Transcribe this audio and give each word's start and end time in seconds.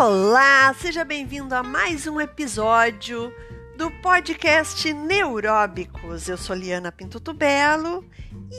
Olá, 0.00 0.72
seja 0.80 1.04
bem-vindo 1.04 1.52
a 1.56 1.62
mais 1.64 2.06
um 2.06 2.20
episódio 2.20 3.34
do 3.76 3.90
podcast 3.90 4.92
Neuróbicos. 4.92 6.28
Eu 6.28 6.38
sou 6.38 6.54
Liana 6.54 6.92
Pinto 6.92 7.18
Tubelo 7.18 8.04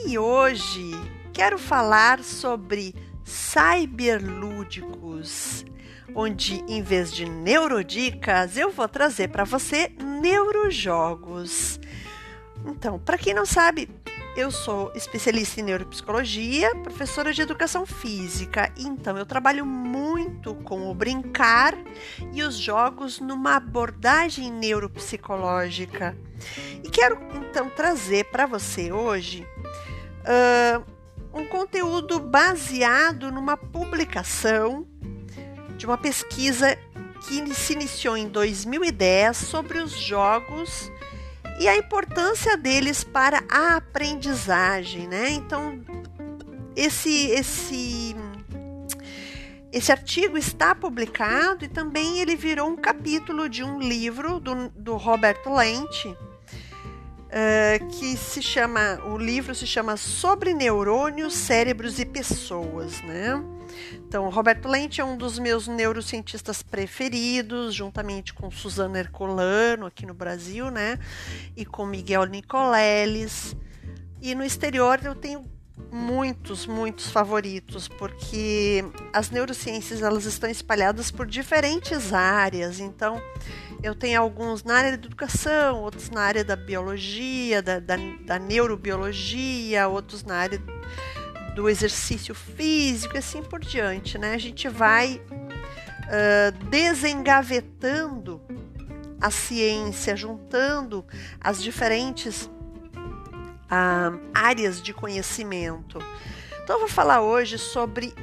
e 0.06 0.18
hoje 0.18 0.90
quero 1.32 1.58
falar 1.58 2.22
sobre 2.22 2.94
cyberlúdicos, 3.24 5.64
onde 6.14 6.62
em 6.68 6.82
vez 6.82 7.10
de 7.10 7.24
neurodicas 7.24 8.58
eu 8.58 8.70
vou 8.70 8.86
trazer 8.86 9.28
para 9.28 9.44
você 9.44 9.90
neurojogos. 9.98 11.80
Então, 12.66 12.98
para 12.98 13.16
quem 13.16 13.32
não 13.32 13.46
sabe, 13.46 13.88
eu 14.40 14.50
sou 14.50 14.90
especialista 14.94 15.60
em 15.60 15.64
neuropsicologia, 15.64 16.74
professora 16.76 17.32
de 17.32 17.42
educação 17.42 17.84
física, 17.84 18.72
então 18.74 19.18
eu 19.18 19.26
trabalho 19.26 19.66
muito 19.66 20.54
com 20.54 20.90
o 20.90 20.94
brincar 20.94 21.76
e 22.32 22.42
os 22.42 22.56
jogos 22.56 23.20
numa 23.20 23.56
abordagem 23.56 24.50
neuropsicológica. 24.50 26.16
E 26.82 26.88
quero 26.88 27.18
então 27.34 27.68
trazer 27.68 28.24
para 28.30 28.46
você 28.46 28.90
hoje 28.90 29.46
uh, 30.24 30.84
um 31.38 31.44
conteúdo 31.44 32.18
baseado 32.18 33.30
numa 33.30 33.58
publicação 33.58 34.86
de 35.76 35.84
uma 35.84 35.98
pesquisa 35.98 36.78
que 37.28 37.54
se 37.54 37.74
iniciou 37.74 38.16
em 38.16 38.26
2010 38.26 39.36
sobre 39.36 39.78
os 39.80 39.92
jogos 39.92 40.90
e 41.60 41.68
a 41.68 41.76
importância 41.76 42.56
deles 42.56 43.04
para 43.04 43.44
a 43.50 43.76
aprendizagem, 43.76 45.06
né? 45.06 45.28
Então, 45.28 45.78
esse 46.74 47.26
esse 47.26 48.16
esse 49.70 49.92
artigo 49.92 50.38
está 50.38 50.74
publicado 50.74 51.66
e 51.66 51.68
também 51.68 52.18
ele 52.18 52.34
virou 52.34 52.70
um 52.70 52.76
capítulo 52.76 53.46
de 53.46 53.62
um 53.62 53.78
livro 53.78 54.40
do, 54.40 54.70
do 54.70 54.96
Roberto 54.96 55.54
Lente, 55.54 56.08
uh, 56.08 57.88
que 57.90 58.16
se 58.16 58.42
chama, 58.42 58.98
o 59.04 59.18
livro 59.18 59.54
se 59.54 59.66
chama 59.66 59.98
Sobre 59.98 60.54
Neurônios, 60.54 61.34
Cérebros 61.34 62.00
e 62.00 62.06
Pessoas, 62.06 63.02
né? 63.02 63.40
Então, 63.92 64.28
Roberto 64.28 64.68
Lente 64.68 65.00
é 65.00 65.04
um 65.04 65.16
dos 65.16 65.38
meus 65.38 65.66
neurocientistas 65.66 66.62
preferidos, 66.62 67.74
juntamente 67.74 68.32
com 68.34 68.50
Suzana 68.50 68.98
Herculano 68.98 69.86
aqui 69.86 70.06
no 70.06 70.14
Brasil, 70.14 70.70
né? 70.70 70.98
E 71.56 71.64
com 71.64 71.86
Miguel 71.86 72.24
Nicoleles. 72.24 73.56
E 74.20 74.34
no 74.34 74.44
exterior 74.44 75.00
eu 75.04 75.14
tenho 75.14 75.44
muitos, 75.90 76.66
muitos 76.66 77.10
favoritos, 77.10 77.88
porque 77.88 78.84
as 79.12 79.30
neurociências 79.30 80.02
elas 80.02 80.24
estão 80.24 80.50
espalhadas 80.50 81.10
por 81.10 81.26
diferentes 81.26 82.12
áreas. 82.12 82.80
Então, 82.80 83.20
eu 83.82 83.94
tenho 83.94 84.20
alguns 84.20 84.62
na 84.62 84.74
área 84.74 84.96
da 84.96 85.06
educação, 85.06 85.80
outros 85.80 86.10
na 86.10 86.20
área 86.20 86.44
da 86.44 86.54
biologia, 86.54 87.62
da, 87.62 87.78
da, 87.80 87.96
da 88.24 88.38
neurobiologia, 88.38 89.88
outros 89.88 90.22
na 90.22 90.36
área 90.36 90.60
do 91.54 91.68
exercício 91.68 92.34
físico 92.34 93.14
e 93.16 93.18
assim 93.18 93.42
por 93.42 93.60
diante, 93.60 94.18
né? 94.18 94.34
A 94.34 94.38
gente 94.38 94.68
vai 94.68 95.20
uh, 95.20 96.64
desengavetando 96.68 98.40
a 99.20 99.30
ciência, 99.30 100.16
juntando 100.16 101.04
as 101.40 101.62
diferentes 101.62 102.44
uh, 102.46 104.20
áreas 104.34 104.80
de 104.80 104.94
conhecimento. 104.94 105.98
Então, 106.62 106.76
eu 106.76 106.80
vou 106.80 106.88
falar 106.88 107.20
hoje 107.20 107.58
sobre 107.58 108.14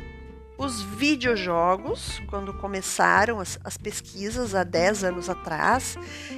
os 0.57 0.81
videojogos, 0.81 2.19
quando 2.27 2.53
começaram 2.53 3.39
as, 3.39 3.59
as 3.63 3.77
pesquisas 3.77 4.55
há 4.55 4.63
10 4.63 5.03
anos 5.03 5.29
atrás, 5.29 5.97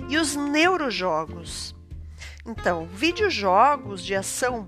e 0.10 0.18
os 0.18 0.36
neurojogos. 0.36 1.74
Então, 2.46 2.86
videojogos 2.88 4.04
de 4.04 4.14
ação 4.16 4.68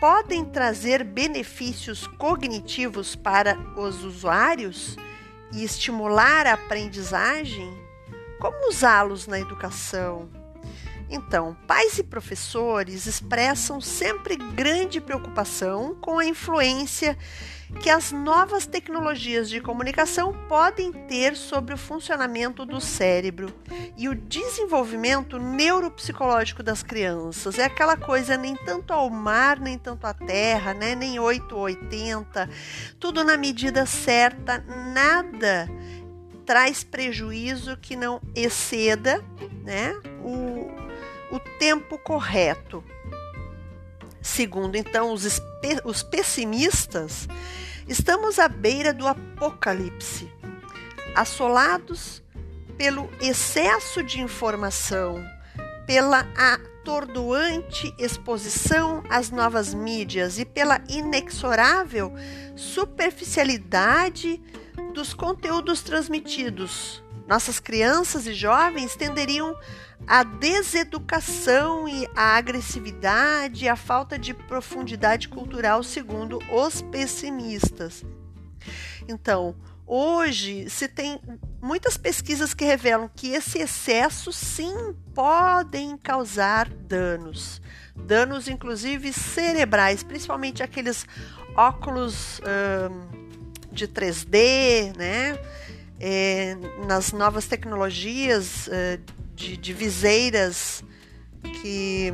podem 0.00 0.46
trazer 0.46 1.04
benefícios 1.04 2.06
cognitivos 2.06 3.14
para 3.14 3.58
os 3.76 4.02
usuários 4.02 4.96
e 5.52 5.62
estimular 5.62 6.46
a 6.46 6.54
aprendizagem? 6.54 7.70
Como 8.40 8.70
usá-los 8.70 9.26
na 9.26 9.38
educação? 9.38 10.39
Então, 11.10 11.56
pais 11.66 11.98
e 11.98 12.04
professores 12.04 13.06
expressam 13.06 13.80
sempre 13.80 14.36
grande 14.36 15.00
preocupação 15.00 15.96
com 16.00 16.18
a 16.20 16.24
influência 16.24 17.18
que 17.80 17.90
as 17.90 18.12
novas 18.12 18.66
tecnologias 18.66 19.48
de 19.48 19.60
comunicação 19.60 20.32
podem 20.48 20.92
ter 20.92 21.36
sobre 21.36 21.74
o 21.74 21.78
funcionamento 21.78 22.64
do 22.64 22.80
cérebro 22.80 23.52
e 23.96 24.08
o 24.08 24.14
desenvolvimento 24.14 25.38
neuropsicológico 25.38 26.62
das 26.62 26.82
crianças. 26.82 27.58
É 27.58 27.64
aquela 27.64 27.96
coisa 27.96 28.36
nem 28.36 28.56
tanto 28.56 28.92
ao 28.92 29.08
mar, 29.10 29.58
nem 29.58 29.78
tanto 29.78 30.06
à 30.06 30.14
terra, 30.14 30.74
né? 30.74 30.94
nem 30.94 31.18
8 31.18 31.54
ou 31.54 31.62
80, 31.62 32.48
tudo 32.98 33.24
na 33.24 33.36
medida 33.36 33.86
certa, 33.86 34.58
nada 34.92 35.68
traz 36.44 36.82
prejuízo 36.82 37.76
que 37.76 37.94
não 37.94 38.20
exceda 38.34 39.22
né? 39.62 39.94
o, 40.24 40.89
o 41.30 41.38
tempo 41.38 41.98
correto. 41.98 42.84
Segundo, 44.20 44.76
então, 44.76 45.12
os, 45.12 45.40
os 45.84 46.02
pessimistas, 46.02 47.28
estamos 47.88 48.38
à 48.38 48.48
beira 48.48 48.92
do 48.92 49.06
apocalipse, 49.06 50.30
assolados 51.14 52.22
pelo 52.76 53.10
excesso 53.20 54.02
de 54.02 54.20
informação, 54.20 55.24
pela 55.86 56.26
atordoante 56.36 57.94
exposição 57.98 59.02
às 59.08 59.30
novas 59.30 59.74
mídias 59.74 60.38
e 60.38 60.44
pela 60.44 60.80
inexorável 60.88 62.12
superficialidade 62.56 64.40
dos 64.94 65.14
conteúdos 65.14 65.82
transmitidos. 65.82 67.02
Nossas 67.30 67.60
crianças 67.60 68.26
e 68.26 68.34
jovens 68.34 68.96
tenderiam 68.96 69.56
a 70.04 70.24
deseducação 70.24 71.88
e 71.88 72.04
a 72.16 72.36
agressividade, 72.36 73.68
a 73.68 73.76
falta 73.76 74.18
de 74.18 74.34
profundidade 74.34 75.28
cultural, 75.28 75.84
segundo 75.84 76.40
os 76.52 76.82
pessimistas. 76.82 78.04
Então, 79.06 79.54
hoje 79.86 80.68
se 80.68 80.88
tem 80.88 81.20
muitas 81.62 81.96
pesquisas 81.96 82.52
que 82.52 82.64
revelam 82.64 83.08
que 83.14 83.28
esse 83.28 83.60
excesso 83.60 84.32
sim 84.32 84.92
podem 85.14 85.96
causar 85.96 86.68
danos, 86.68 87.62
danos 87.94 88.48
inclusive 88.48 89.12
cerebrais, 89.12 90.02
principalmente 90.02 90.64
aqueles 90.64 91.06
óculos 91.54 92.40
de 93.70 93.86
3D, 93.86 94.96
né? 94.96 95.38
É, 96.02 96.56
nas 96.86 97.12
novas 97.12 97.46
tecnologias 97.46 98.68
uh, 98.68 98.98
de, 99.34 99.56
de 99.56 99.72
viseiras 99.74 100.82
que, 101.42 102.10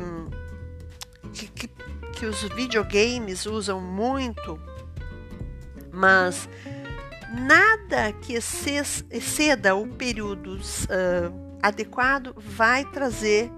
que, 1.33 1.47
que, 1.47 1.69
que 2.13 2.25
os 2.25 2.41
videogames 2.53 3.45
usam 3.45 3.79
muito, 3.79 4.59
mas 5.91 6.49
nada 7.33 8.11
que 8.13 8.33
exceda 8.33 9.75
o 9.75 9.87
período 9.87 10.55
uh, 10.55 11.57
adequado 11.61 12.33
vai 12.37 12.83
trazer 12.85 13.51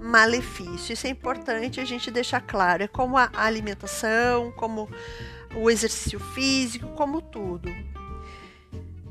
malefício. 0.00 0.92
Isso 0.92 1.06
é 1.06 1.10
importante 1.10 1.80
a 1.80 1.84
gente 1.84 2.10
deixar 2.10 2.40
claro. 2.40 2.82
É 2.82 2.88
como 2.88 3.16
a 3.16 3.30
alimentação, 3.34 4.52
como 4.52 4.88
o 5.54 5.70
exercício 5.70 6.20
físico, 6.20 6.88
como 6.88 7.20
tudo. 7.20 7.68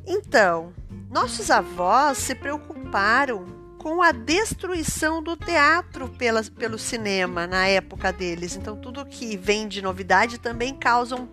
Então, 0.07 0.73
nossos 1.09 1.49
avós 1.49 2.17
se 2.17 2.35
preocuparam 2.35 3.45
com 3.77 4.01
a 4.01 4.11
destruição 4.11 5.21
do 5.21 5.37
teatro 5.37 6.09
pela, 6.09 6.43
pelo 6.43 6.77
cinema 6.77 7.45
na 7.45 7.67
época 7.67 8.11
deles. 8.11 8.55
Então, 8.55 8.75
tudo 8.75 9.05
que 9.05 9.37
vem 9.37 9.67
de 9.67 9.81
novidade 9.81 10.39
também 10.39 10.73
causa 10.73 11.15
um, 11.15 11.27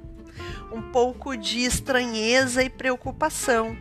um 0.71 0.83
pouco 0.83 1.37
de 1.37 1.65
estranheza 1.65 2.63
e 2.63 2.71
preocupação. 2.71 3.77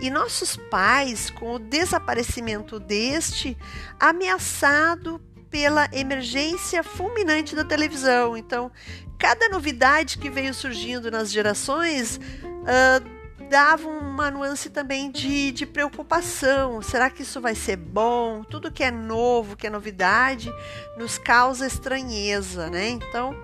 E 0.00 0.10
nossos 0.10 0.56
pais, 0.56 1.30
com 1.30 1.54
o 1.54 1.58
desaparecimento 1.58 2.80
deste, 2.80 3.56
ameaçado 4.00 5.20
pela 5.50 5.88
emergência 5.92 6.82
fulminante 6.82 7.54
da 7.54 7.64
televisão. 7.64 8.36
Então, 8.36 8.70
cada 9.18 9.48
novidade 9.48 10.18
que 10.18 10.30
veio 10.30 10.54
surgindo 10.54 11.10
nas 11.10 11.30
gerações. 11.30 12.18
Uh, 12.42 13.17
dava 13.48 13.88
uma 13.88 14.30
nuance 14.30 14.70
também 14.70 15.10
de, 15.10 15.50
de 15.52 15.66
preocupação. 15.66 16.80
Será 16.82 17.10
que 17.10 17.22
isso 17.22 17.40
vai 17.40 17.54
ser 17.54 17.76
bom? 17.76 18.44
Tudo 18.44 18.70
que 18.70 18.84
é 18.84 18.90
novo, 18.90 19.56
que 19.56 19.66
é 19.66 19.70
novidade, 19.70 20.52
nos 20.96 21.18
causa 21.18 21.66
estranheza, 21.66 22.68
né? 22.70 22.88
Então, 22.90 23.34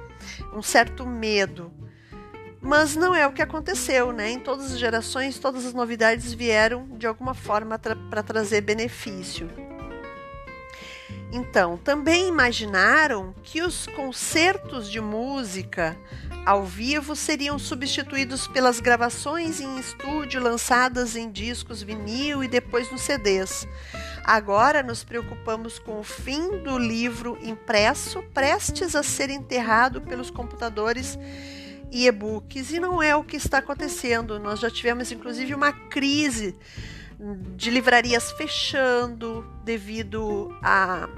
um 0.52 0.62
certo 0.62 1.06
medo. 1.06 1.72
Mas 2.60 2.96
não 2.96 3.14
é 3.14 3.26
o 3.26 3.32
que 3.32 3.42
aconteceu, 3.42 4.12
né? 4.12 4.30
Em 4.30 4.38
todas 4.38 4.72
as 4.72 4.78
gerações, 4.78 5.38
todas 5.38 5.66
as 5.66 5.74
novidades 5.74 6.32
vieram 6.32 6.88
de 6.96 7.06
alguma 7.06 7.34
forma 7.34 7.78
para 7.78 8.22
trazer 8.22 8.62
benefício. 8.62 9.50
Então, 11.30 11.76
também 11.76 12.28
imaginaram 12.28 13.34
que 13.42 13.60
os 13.60 13.86
concertos 13.88 14.88
de 14.88 15.00
música 15.00 15.96
ao 16.44 16.64
vivo 16.64 17.16
seriam 17.16 17.58
substituídos 17.58 18.46
pelas 18.46 18.80
gravações 18.80 19.60
em 19.60 19.78
estúdio 19.78 20.42
lançadas 20.42 21.16
em 21.16 21.30
discos 21.30 21.82
vinil 21.82 22.44
e 22.44 22.48
depois 22.48 22.90
nos 22.90 23.00
CDs. 23.00 23.66
Agora 24.22 24.82
nos 24.82 25.02
preocupamos 25.02 25.78
com 25.78 26.00
o 26.00 26.04
fim 26.04 26.58
do 26.58 26.78
livro 26.78 27.38
impresso, 27.42 28.22
prestes 28.34 28.94
a 28.94 29.02
ser 29.02 29.30
enterrado 29.30 30.00
pelos 30.02 30.30
computadores 30.30 31.18
e 31.90 32.06
e-books, 32.06 32.72
e 32.72 32.80
não 32.80 33.02
é 33.02 33.14
o 33.14 33.24
que 33.24 33.36
está 33.36 33.58
acontecendo. 33.58 34.38
Nós 34.38 34.60
já 34.60 34.70
tivemos 34.70 35.12
inclusive 35.12 35.54
uma 35.54 35.72
crise 35.72 36.54
de 37.56 37.70
livrarias 37.70 38.32
fechando 38.32 39.46
devido 39.64 40.54
a 40.62 41.08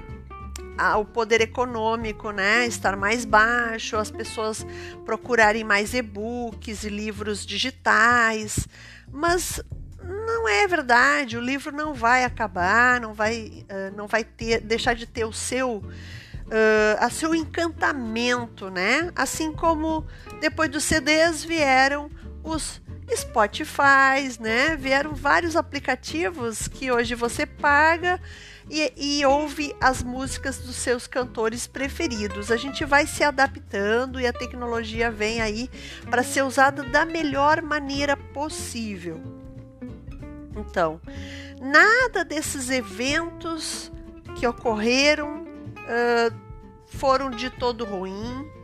ao 0.77 1.03
poder 1.03 1.41
econômico, 1.41 2.31
né, 2.31 2.65
estar 2.67 2.95
mais 2.95 3.25
baixo, 3.25 3.97
as 3.97 4.11
pessoas 4.11 4.65
procurarem 5.05 5.63
mais 5.63 5.93
e-books 5.93 6.83
e 6.83 6.89
livros 6.89 7.45
digitais, 7.45 8.67
mas 9.11 9.61
não 10.03 10.47
é 10.47 10.67
verdade. 10.67 11.37
O 11.37 11.41
livro 11.41 11.71
não 11.71 11.93
vai 11.93 12.23
acabar, 12.23 12.99
não 13.01 13.13
vai, 13.13 13.63
uh, 13.63 13.95
não 13.95 14.07
vai 14.07 14.23
ter, 14.23 14.61
deixar 14.61 14.93
de 14.93 15.05
ter 15.05 15.25
o 15.25 15.33
seu 15.33 15.83
uh, 16.47 16.97
a 16.99 17.09
seu 17.09 17.35
encantamento, 17.35 18.69
né? 18.69 19.11
Assim 19.15 19.51
como 19.51 20.05
depois 20.39 20.69
dos 20.69 20.83
CDs 20.83 21.43
vieram 21.43 22.09
os 22.43 22.81
Spotify, 23.15 24.37
né? 24.39 24.75
Vieram 24.75 25.15
vários 25.15 25.55
aplicativos 25.55 26.67
que 26.67 26.91
hoje 26.91 27.15
você 27.15 27.45
paga 27.45 28.19
e, 28.69 28.91
e, 28.97 29.25
ouve 29.25 29.75
as 29.79 30.03
músicas 30.03 30.57
dos 30.57 30.75
seus 30.75 31.07
cantores 31.07 31.65
preferidos. 31.67 32.51
A 32.51 32.57
gente 32.57 32.83
vai 32.83 33.07
se 33.07 33.23
adaptando 33.23 34.19
e 34.19 34.27
a 34.27 34.33
tecnologia 34.33 35.09
vem 35.09 35.41
aí 35.41 35.69
para 36.09 36.23
ser 36.23 36.43
usada 36.43 36.83
da 36.83 37.05
melhor 37.05 37.61
maneira 37.61 38.17
possível. 38.17 39.21
Então, 40.55 40.99
nada 41.61 42.25
desses 42.25 42.69
eventos 42.69 43.91
que 44.35 44.45
ocorreram 44.45 45.43
uh, 45.43 46.35
foram 46.87 47.29
de 47.29 47.49
todo 47.49 47.85
ruim. 47.85 48.56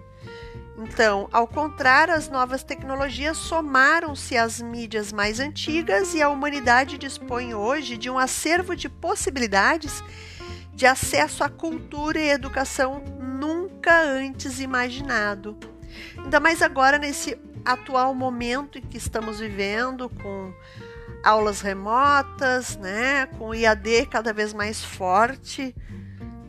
Então, 0.77 1.29
ao 1.31 1.47
contrário, 1.47 2.13
as 2.13 2.29
novas 2.29 2.63
tecnologias 2.63 3.37
somaram-se 3.37 4.35
às 4.35 4.59
mídias 4.59 5.13
mais 5.13 5.39
antigas 5.39 6.15
e 6.15 6.21
a 6.21 6.29
humanidade 6.29 6.97
dispõe 6.97 7.53
hoje 7.53 7.95
de 7.95 8.09
um 8.09 8.17
acervo 8.17 8.75
de 8.75 8.89
possibilidades 8.89 10.03
de 10.73 10.87
acesso 10.87 11.43
à 11.43 11.49
cultura 11.49 12.19
e 12.19 12.29
educação 12.29 13.03
nunca 13.19 14.01
antes 14.01 14.59
imaginado. 14.59 15.55
Ainda 16.17 16.39
mais 16.39 16.61
agora 16.61 16.97
nesse 16.97 17.37
atual 17.63 18.13
momento 18.15 18.79
em 18.79 18.81
que 18.81 18.97
estamos 18.97 19.39
vivendo 19.39 20.09
com 20.09 20.51
aulas 21.23 21.61
remotas, 21.61 22.75
né, 22.77 23.27
com 23.37 23.49
o 23.49 23.55
IAD 23.55 24.07
cada 24.07 24.33
vez 24.33 24.53
mais 24.53 24.83
forte, 24.83 25.75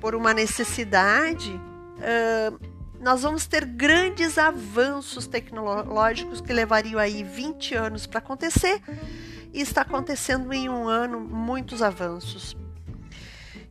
por 0.00 0.15
uma 0.15 0.35
necessidade, 0.35 1.53
uh, 1.53 2.74
nós 3.05 3.21
vamos 3.21 3.47
ter 3.47 3.67
grandes 3.67 4.39
avanços 4.39 5.27
tecnológicos 5.27 6.41
que 6.41 6.55
levariam 6.55 6.99
aí 6.99 7.23
20 7.23 7.75
anos 7.75 8.06
para 8.06 8.19
acontecer 8.19 8.81
e 9.53 9.61
está 9.61 9.83
acontecendo 9.83 10.51
em 10.55 10.71
um 10.71 10.89
ano 10.89 11.21
muitos 11.21 11.83
avanços. 11.83 12.56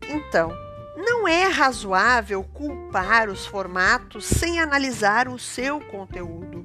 Então, 0.08 0.56
não 0.96 1.28
é 1.28 1.48
razoável 1.48 2.44
culpar 2.44 3.28
os 3.28 3.44
formatos 3.44 4.24
sem 4.24 4.60
analisar 4.60 5.28
o 5.28 5.40
seu 5.40 5.82
conteúdo. 5.82 6.64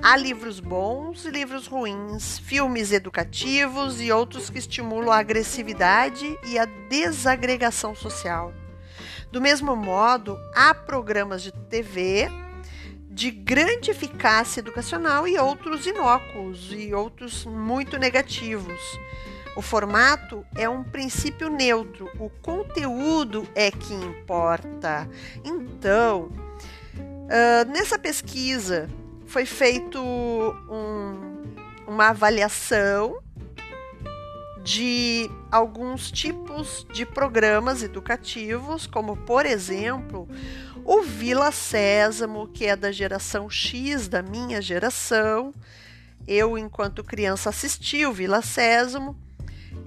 Há 0.00 0.16
livros 0.16 0.60
bons 0.60 1.24
e 1.24 1.30
livros 1.30 1.66
ruins, 1.66 2.38
filmes 2.38 2.92
educativos 2.92 4.00
e 4.00 4.12
outros 4.12 4.48
que 4.48 4.58
estimulam 4.58 5.10
a 5.10 5.18
agressividade 5.18 6.38
e 6.46 6.56
a 6.56 6.64
desagregação 6.64 7.92
social. 7.92 8.61
Do 9.32 9.40
mesmo 9.40 9.74
modo, 9.74 10.38
há 10.54 10.74
programas 10.74 11.42
de 11.42 11.50
TV 11.50 12.28
de 13.08 13.30
grande 13.30 13.90
eficácia 13.90 14.60
educacional 14.60 15.26
e 15.26 15.38
outros 15.38 15.86
inócuos 15.86 16.70
e 16.70 16.92
outros 16.92 17.46
muito 17.46 17.98
negativos. 17.98 18.80
O 19.56 19.62
formato 19.62 20.44
é 20.54 20.68
um 20.68 20.84
princípio 20.84 21.48
neutro, 21.48 22.10
o 22.18 22.28
conteúdo 22.28 23.48
é 23.54 23.70
que 23.70 23.94
importa. 23.94 25.08
Então, 25.44 26.30
uh, 26.94 27.70
nessa 27.70 27.98
pesquisa 27.98 28.88
foi 29.26 29.46
feito 29.46 29.98
um, 29.98 31.42
uma 31.86 32.08
avaliação 32.08 33.18
de 34.62 35.30
alguns 35.50 36.10
tipos 36.10 36.86
de 36.92 37.04
programas 37.04 37.82
educativos, 37.82 38.86
como 38.86 39.16
por 39.16 39.44
exemplo 39.44 40.28
o 40.84 41.02
Vila 41.02 41.50
Sésamo, 41.50 42.48
que 42.48 42.66
é 42.66 42.76
da 42.76 42.92
geração 42.92 43.48
X 43.50 44.08
da 44.08 44.22
minha 44.22 44.60
geração. 44.60 45.52
Eu, 46.26 46.56
enquanto 46.56 47.02
criança, 47.02 47.50
assisti 47.50 48.06
o 48.06 48.12
Vila 48.12 48.42
Sésamo. 48.42 49.16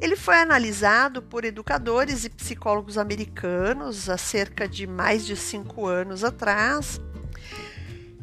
Ele 0.02 0.16
foi 0.16 0.36
analisado 0.36 1.22
por 1.22 1.46
educadores 1.46 2.26
e 2.26 2.30
psicólogos 2.30 2.98
americanos 2.98 4.10
há 4.10 4.18
cerca 4.18 4.68
de 4.68 4.86
mais 4.86 5.26
de 5.26 5.38
cinco 5.38 5.86
anos 5.86 6.24
atrás. 6.24 7.00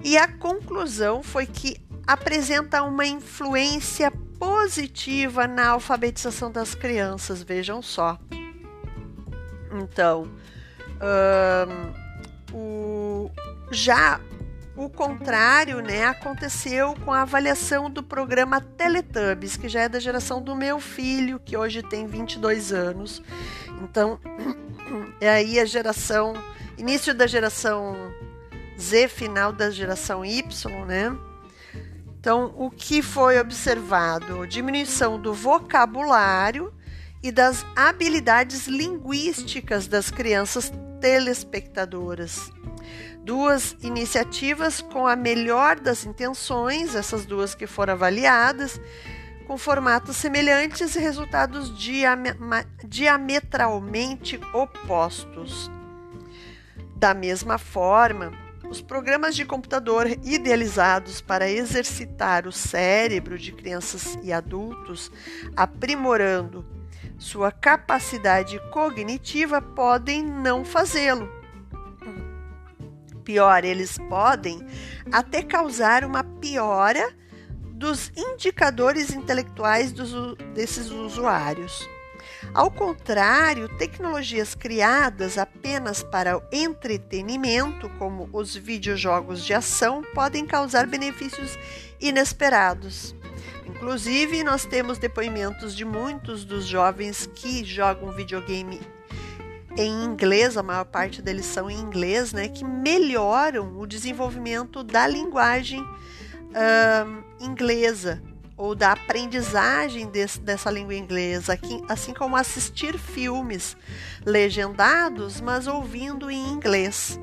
E 0.05 0.19
a 0.19 0.29
conclusão 0.29 1.23
foi 1.23 1.47
que 1.47 1.77
apresenta 2.07 2.83
uma 2.83 3.07
influência 3.07 4.13
positiva 4.43 5.47
na 5.47 5.69
alfabetização 5.69 6.51
das 6.51 6.75
crianças, 6.75 7.45
vejam 7.45 7.81
só. 7.81 8.19
Então, 9.71 10.29
um, 12.53 12.53
o, 12.53 13.31
já 13.71 14.21
o 14.75 14.91
contrário 14.91 15.81
né, 15.81 16.07
aconteceu 16.07 16.97
com 17.05 17.13
a 17.13 17.23
avaliação 17.23 17.89
do 17.89 18.03
programa 18.03 18.61
Teletubbies, 18.61 19.57
que 19.57 19.69
já 19.69 19.83
é 19.83 19.89
da 19.89 20.01
geração 20.01 20.43
do 20.43 20.57
meu 20.57 20.81
filho, 20.81 21.39
que 21.39 21.57
hoje 21.57 21.81
tem 21.81 22.09
22 22.09 22.73
anos. 22.73 23.23
Então, 23.81 24.19
é 25.21 25.31
aí 25.31 25.61
a 25.61 25.65
geração, 25.65 26.35
início 26.77 27.15
da 27.15 27.29
geração 27.29 27.95
Z, 28.77 29.07
final 29.07 29.53
da 29.53 29.71
geração 29.71 30.25
Y, 30.25 30.85
né? 30.85 31.17
Então, 32.23 32.55
o 32.57 32.71
que 32.71 33.03
foi 33.03 33.41
observado? 33.41 34.47
Diminuição 34.47 35.21
do 35.21 35.35
vocabulário 35.35 36.73
e 37.21 37.33
das 37.33 37.67
habilidades 37.75 38.69
linguísticas 38.69 39.89
das 39.89 40.09
crianças 40.09 40.73
telespectadoras. 41.01 42.53
Duas 43.25 43.77
iniciativas 43.83 44.81
com 44.81 45.05
a 45.05 45.17
melhor 45.17 45.81
das 45.81 46.07
intenções, 46.07 46.95
essas 46.95 47.27
duas 47.27 47.57
que 47.57 47.67
foram 47.67 47.95
avaliadas, 47.95 48.81
com 49.49 49.59
formatos 49.59 50.15
semelhantes 50.17 50.95
e 50.95 51.01
resultados 51.01 51.73
diametralmente 52.85 54.39
opostos. 54.53 55.69
Da 56.95 57.15
mesma 57.15 57.59
forma, 57.59 58.31
os 58.73 58.81
programas 58.81 59.37
de 59.37 59.45
computador 59.45 60.07
idealizados 60.25 61.21
para 61.21 61.51
exercitar 61.51 62.47
o 62.47 62.53
cérebro 62.53 63.39
de 63.39 63.53
crianças 63.53 64.19
e 64.23 64.33
adultos, 64.33 65.13
aprimorando 65.55 66.65
sua 67.19 67.53
capacidade 67.53 68.59
cognitiva, 68.71 69.61
podem 69.61 70.25
não 70.25 70.65
fazê-lo. 70.65 71.31
Pior, 73.23 73.63
eles 73.63 73.99
podem 74.09 74.67
até 75.13 75.43
causar 75.43 76.03
uma 76.03 76.25
piora 76.25 77.15
dos 77.75 78.11
indicadores 78.17 79.13
intelectuais 79.13 79.93
dos, 79.93 80.15
desses 80.55 80.91
usuários. 80.91 81.87
Ao 82.55 82.71
contrário, 82.71 83.67
tecnologias 83.79 84.55
criadas 84.55 85.39
apenas 85.39 86.03
para 86.03 86.37
o 86.37 86.43
entretenimento, 86.53 87.89
como 87.99 88.29
os 88.31 88.55
videojogos 88.55 89.43
de 89.43 89.55
ação, 89.55 90.03
podem 90.15 90.45
causar 90.45 90.87
benefícios 90.87 91.59
inesperados. 91.99 93.15
Inclusive, 93.65 94.45
nós 94.45 94.67
temos 94.67 94.99
depoimentos 94.99 95.75
de 95.75 95.83
muitos 95.83 96.45
dos 96.45 96.67
jovens 96.67 97.27
que 97.35 97.65
jogam 97.65 98.13
videogame 98.13 98.81
em 99.75 100.05
inglês, 100.05 100.59
a 100.59 100.63
maior 100.63 100.85
parte 100.85 101.23
deles 101.23 101.47
são 101.47 101.71
em 101.71 101.79
inglês, 101.79 102.35
né, 102.35 102.49
que 102.49 102.63
melhoram 102.63 103.79
o 103.79 103.87
desenvolvimento 103.87 104.83
da 104.83 105.07
linguagem 105.07 105.83
inglesa 107.41 108.23
ou 108.63 108.77
da 108.77 108.93
aprendizagem 108.93 110.07
desse, 110.09 110.39
dessa 110.39 110.71
língua 110.71 110.95
inglesa, 110.95 111.59
assim 111.89 112.15
como 112.15 112.37
assistir 112.37 112.97
filmes 112.97 113.77
legendados, 114.25 115.41
mas 115.41 115.67
ouvindo 115.67 116.31
em 116.31 116.53
inglês. 116.53 117.19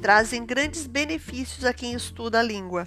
Trazem 0.00 0.46
grandes 0.46 0.86
benefícios 0.86 1.66
a 1.66 1.74
quem 1.74 1.92
estuda 1.92 2.38
a 2.38 2.42
língua. 2.42 2.86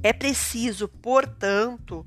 É 0.00 0.12
preciso, 0.12 0.86
portanto, 0.86 2.06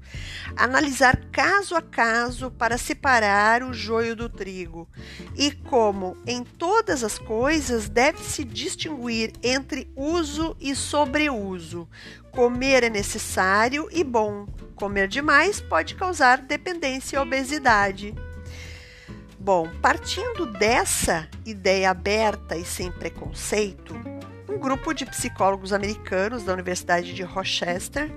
analisar 0.55 1.17
caso 1.29 1.75
a 1.75 1.81
caso 1.81 2.49
para 2.51 2.77
separar 2.77 3.61
o 3.61 3.73
joio 3.73 4.15
do 4.15 4.29
trigo. 4.29 4.87
E 5.35 5.51
como 5.51 6.15
em 6.25 6.41
todas 6.45 7.03
as 7.03 7.19
coisas, 7.19 7.89
deve-se 7.89 8.45
distinguir 8.45 9.33
entre 9.43 9.91
uso 9.97 10.55
e 10.61 10.73
sobreuso. 10.73 11.89
Comer 12.31 12.83
é 12.83 12.89
necessário 12.89 13.87
e 13.91 14.03
bom. 14.03 14.45
Comer 14.75 15.07
demais 15.07 15.59
pode 15.59 15.95
causar 15.95 16.39
dependência 16.39 17.17
e 17.17 17.19
obesidade. 17.19 18.15
Bom, 19.39 19.69
partindo 19.81 20.45
dessa 20.45 21.27
ideia 21.45 21.89
aberta 21.89 22.55
e 22.55 22.65
sem 22.65 22.91
preconceito, 22.91 23.95
um 24.49 24.57
grupo 24.57 24.93
de 24.93 25.05
psicólogos 25.05 25.71
americanos 25.71 26.43
da 26.43 26.53
Universidade 26.53 27.13
de 27.13 27.23
Rochester, 27.23 28.11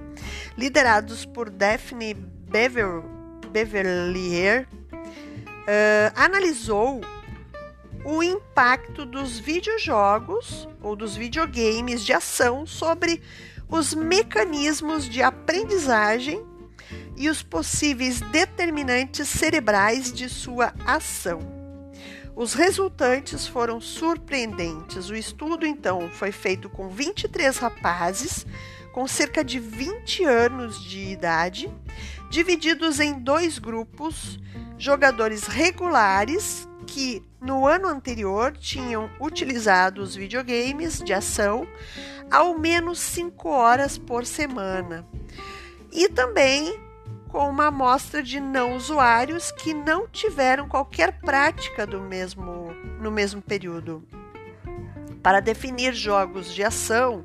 liderados 0.59 1.25
por 1.25 1.49
Daphne 1.49 2.15
Bever, 2.15 3.03
Beverlier, 3.51 4.67
uh, 4.93 6.13
analisou 6.17 7.01
o 8.05 8.23
impacto 8.23 9.07
dos 9.07 9.39
videojogos 9.39 10.69
ou 10.81 10.97
dos 10.97 11.17
videogames 11.17 12.05
de 12.05 12.13
ação 12.13 12.67
sobre 12.67 13.23
os 13.73 13.95
mecanismos 13.95 15.09
de 15.09 15.23
aprendizagem 15.23 16.45
e 17.17 17.31
os 17.31 17.43
possíveis 17.43 18.21
determinantes 18.21 19.27
cerebrais 19.31 20.13
de 20.13 20.29
sua 20.29 20.75
ação. 20.87 21.41
Os 22.37 22.53
resultantes 22.53 23.47
foram 23.47 23.81
surpreendentes. 23.81 25.09
O 25.09 25.15
estudo, 25.15 25.65
então, 25.65 26.11
foi 26.11 26.31
feito 26.31 26.69
com 26.69 26.91
23 26.91 27.57
rapazes 27.57 28.47
com 28.93 29.09
cerca 29.09 29.43
de 29.43 29.59
20 29.59 30.23
anos 30.25 30.85
de 30.85 31.11
idade, 31.11 31.73
divididos 32.31 33.01
em 33.01 33.19
dois 33.19 33.59
grupos: 33.59 34.39
jogadores 34.77 35.47
regulares 35.47 36.69
que 36.87 37.23
no 37.41 37.67
ano 37.67 37.89
anterior 37.89 38.53
tinham 38.53 39.11
utilizado 39.19 40.03
os 40.03 40.15
videogames 40.15 40.99
de 41.03 41.15
ação 41.15 41.67
ao 42.33 42.59
menos 42.59 42.99
5 42.99 43.47
horas 43.51 43.99
por 43.99 44.25
semana, 44.25 45.07
e 45.93 46.09
também 46.09 46.81
com 47.29 47.49
uma 47.49 47.67
amostra 47.67 48.23
de 48.23 48.41
não 48.41 48.75
usuários 48.75 49.53
que 49.53 49.75
não 49.75 50.09
tiveram 50.09 50.67
qualquer 50.67 51.21
prática 51.21 51.87
do 51.87 52.01
mesmo, 52.01 52.73
no 52.99 53.11
mesmo 53.11 53.43
período. 53.43 54.03
Para 55.23 55.41
definir 55.41 55.95
jogos 55.95 56.53
de 56.53 56.65
ação, 56.65 57.25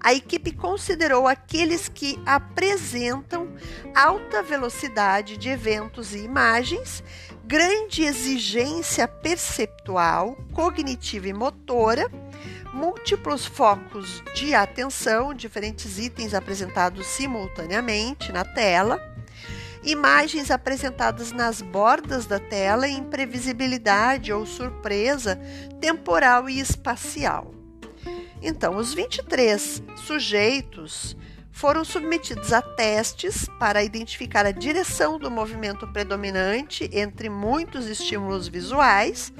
a 0.00 0.12
equipe 0.12 0.52
considerou 0.52 1.26
aqueles 1.26 1.88
que 1.88 2.20
apresentam 2.26 3.48
alta 3.94 4.42
velocidade 4.42 5.36
de 5.38 5.48
eventos 5.48 6.14
e 6.14 6.18
imagens, 6.18 7.02
grande 7.44 8.02
exigência 8.02 9.08
perceptual, 9.08 10.36
cognitiva 10.52 11.28
e 11.28 11.32
motora, 11.32 12.10
múltiplos 12.72 13.46
focos 13.46 14.22
de 14.34 14.54
atenção, 14.54 15.32
diferentes 15.32 15.98
itens 15.98 16.34
apresentados 16.34 17.06
simultaneamente 17.06 18.32
na 18.32 18.44
tela, 18.44 19.02
imagens 19.82 20.50
apresentadas 20.50 21.32
nas 21.32 21.62
bordas 21.62 22.26
da 22.26 22.38
tela 22.38 22.88
em 22.88 23.02
previsibilidade 23.02 24.32
ou 24.32 24.44
surpresa 24.44 25.36
temporal 25.80 26.48
e 26.48 26.60
espacial. 26.60 27.54
Então, 28.40 28.76
os 28.76 28.94
23 28.94 29.82
sujeitos 29.96 31.16
foram 31.58 31.84
submetidos 31.84 32.52
a 32.52 32.62
testes 32.62 33.48
para 33.58 33.82
identificar 33.82 34.46
a 34.46 34.52
direção 34.52 35.18
do 35.18 35.28
movimento 35.28 35.88
predominante 35.88 36.88
entre 36.92 37.28
muitos 37.28 37.86
estímulos 37.86 38.46
visuais, 38.46 39.32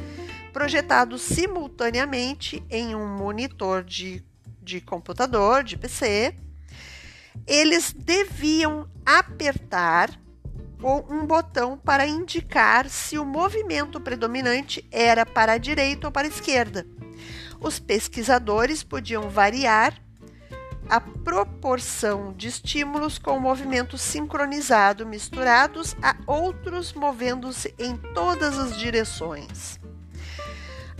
projetados 0.59 1.23
simultaneamente 1.23 2.65
em 2.69 2.93
um 2.93 3.07
monitor 3.07 3.85
de, 3.85 4.25
de 4.61 4.81
computador, 4.81 5.63
de 5.63 5.79
PC. 5.79 6.35
Eles 7.47 7.95
deviam 7.97 8.91
apertar 9.07 10.11
um 10.83 11.25
botão 11.25 11.79
para 11.79 12.09
indicar 12.09 12.89
se 12.89 13.17
o 13.17 13.25
movimento 13.25 14.01
predominante 14.01 14.85
era 14.91 15.25
para 15.25 15.53
a 15.53 15.59
direita 15.59 16.09
ou 16.09 16.13
para 16.13 16.27
a 16.27 16.31
esquerda. 16.31 16.85
Os 17.61 17.79
pesquisadores 17.79 18.83
podiam 18.83 19.31
variar 19.31 19.95
a 20.91 21.01
proporção 21.01 22.33
de 22.37 22.49
estímulos 22.49 23.17
com 23.17 23.39
movimento 23.39 23.97
sincronizado 23.97 25.07
misturados 25.07 25.95
a 26.03 26.17
outros 26.27 26.93
movendo-se 26.93 27.73
em 27.79 27.97
todas 27.97 28.59
as 28.59 28.77
direções. 28.77 29.79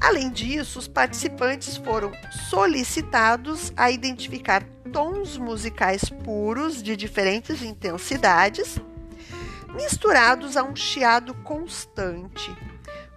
Além 0.01 0.31
disso, 0.31 0.79
os 0.79 0.87
participantes 0.87 1.77
foram 1.77 2.13
solicitados 2.49 3.73
a 3.77 3.91
identificar 3.91 4.63
tons 4.93 5.37
musicais 5.37 6.05
puros 6.25 6.83
de 6.83 6.97
diferentes 6.97 7.63
intensidades 7.63 8.81
misturados 9.75 10.57
a 10.57 10.63
um 10.63 10.75
chiado 10.75 11.35
constante, 11.35 12.57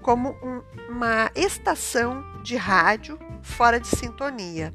como 0.01 0.31
um, 0.43 0.61
uma 0.89 1.31
estação 1.35 2.23
de 2.43 2.55
rádio 2.55 3.17
fora 3.41 3.79
de 3.79 3.87
sintonia. 3.87 4.73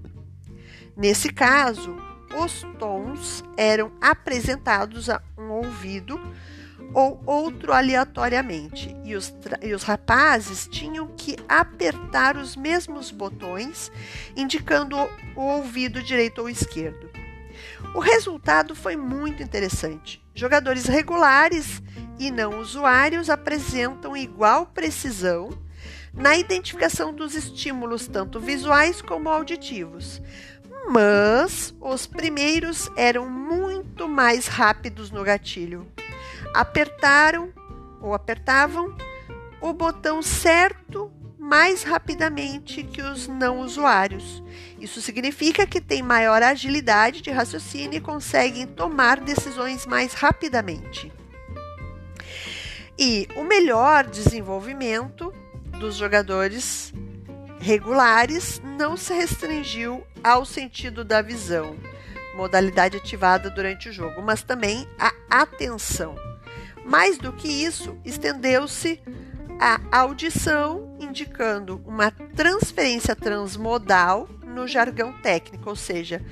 Nesse 0.97 1.33
caso, 1.33 1.97
os 2.43 2.63
tons 2.79 3.45
eram 3.57 3.93
apresentados 4.01 5.11
a 5.11 5.21
um 5.37 5.51
ouvido 5.51 6.21
ou 6.95 7.23
outro 7.27 7.73
aleatoriamente, 7.73 8.97
e 9.05 9.15
os, 9.15 9.35
e 9.63 9.75
os 9.75 9.83
rapazes 9.83 10.67
tinham 10.67 11.09
que 11.09 11.37
apertar 11.49 12.37
os 12.37 12.57
mesmos 12.57 13.11
botões, 13.11 13.91
indicando 14.37 14.97
o, 14.97 15.09
o 15.37 15.43
ouvido 15.43 16.03
direito 16.03 16.41
ou 16.41 16.49
esquerdo. 16.49 17.11
O 17.95 18.01
resultado 18.01 18.75
foi 18.75 18.97
muito 18.97 19.43
interessante. 19.43 20.23
Jogadores 20.35 20.87
regulares 20.87 21.83
e 22.19 22.31
não 22.31 22.61
usuários 22.61 23.31
apresentam 23.31 24.17
igual 24.17 24.67
precisão 24.67 25.51
na 26.13 26.37
identificação 26.37 27.13
dos 27.13 27.35
estímulos, 27.35 28.07
tanto 28.07 28.41
visuais 28.41 29.03
como 29.03 29.29
auditivos. 29.29 30.23
Mas 30.89 31.75
os 31.81 32.07
primeiros 32.07 32.91
eram 32.97 33.29
muito 33.29 34.09
mais 34.09 34.47
rápidos 34.47 35.11
no 35.11 35.23
gatilho. 35.23 35.87
Apertaram 36.55 37.53
ou 38.01 38.15
apertavam 38.15 38.95
o 39.61 39.73
botão 39.73 40.23
certo 40.23 41.11
mais 41.39 41.85
rapidamente 41.85 42.83
que 42.83 43.01
os 43.01 43.29
não 43.29 43.61
usuários. 43.61 44.43
Isso 44.81 45.01
significa 45.01 45.67
que 45.67 45.81
têm 45.81 46.03
maior 46.03 46.43
agilidade 46.43 47.23
de 47.23 47.31
raciocínio 47.31 47.99
e 47.99 48.01
conseguem 48.01 48.67
tomar 48.67 49.21
decisões 49.21 49.87
mais 49.87 50.13
rapidamente. 50.13 51.13
E 52.99 53.29
o 53.37 53.45
melhor 53.45 54.07
desenvolvimento 54.07 55.33
dos 55.79 55.95
jogadores 55.95 56.93
regulares 57.61 58.61
não 58.77 58.97
se 58.97 59.15
restringiu 59.15 60.05
ao 60.25 60.45
sentido 60.45 61.05
da 61.05 61.23
visão, 61.23 61.77
modalidade 62.35 62.97
ativada 62.97 63.51
durante 63.51 63.89
o 63.89 63.93
jogo, 63.93 64.21
mas 64.23 64.43
também 64.43 64.89
a 64.99 65.13
atenção. 65.31 66.15
Mais 66.87 67.19
do 67.19 67.33
que 67.33 67.49
isso, 67.49 67.99
estendeu-se 68.05 69.01
a 69.61 69.99
audição, 69.99 70.97
indicando 71.01 71.83
uma 71.85 72.11
transferência 72.11 73.17
transmodal 73.17 74.29
no 74.45 74.69
jargão 74.69 75.13
técnico, 75.13 75.69
ou 75.69 75.77
seja, 75.77 76.23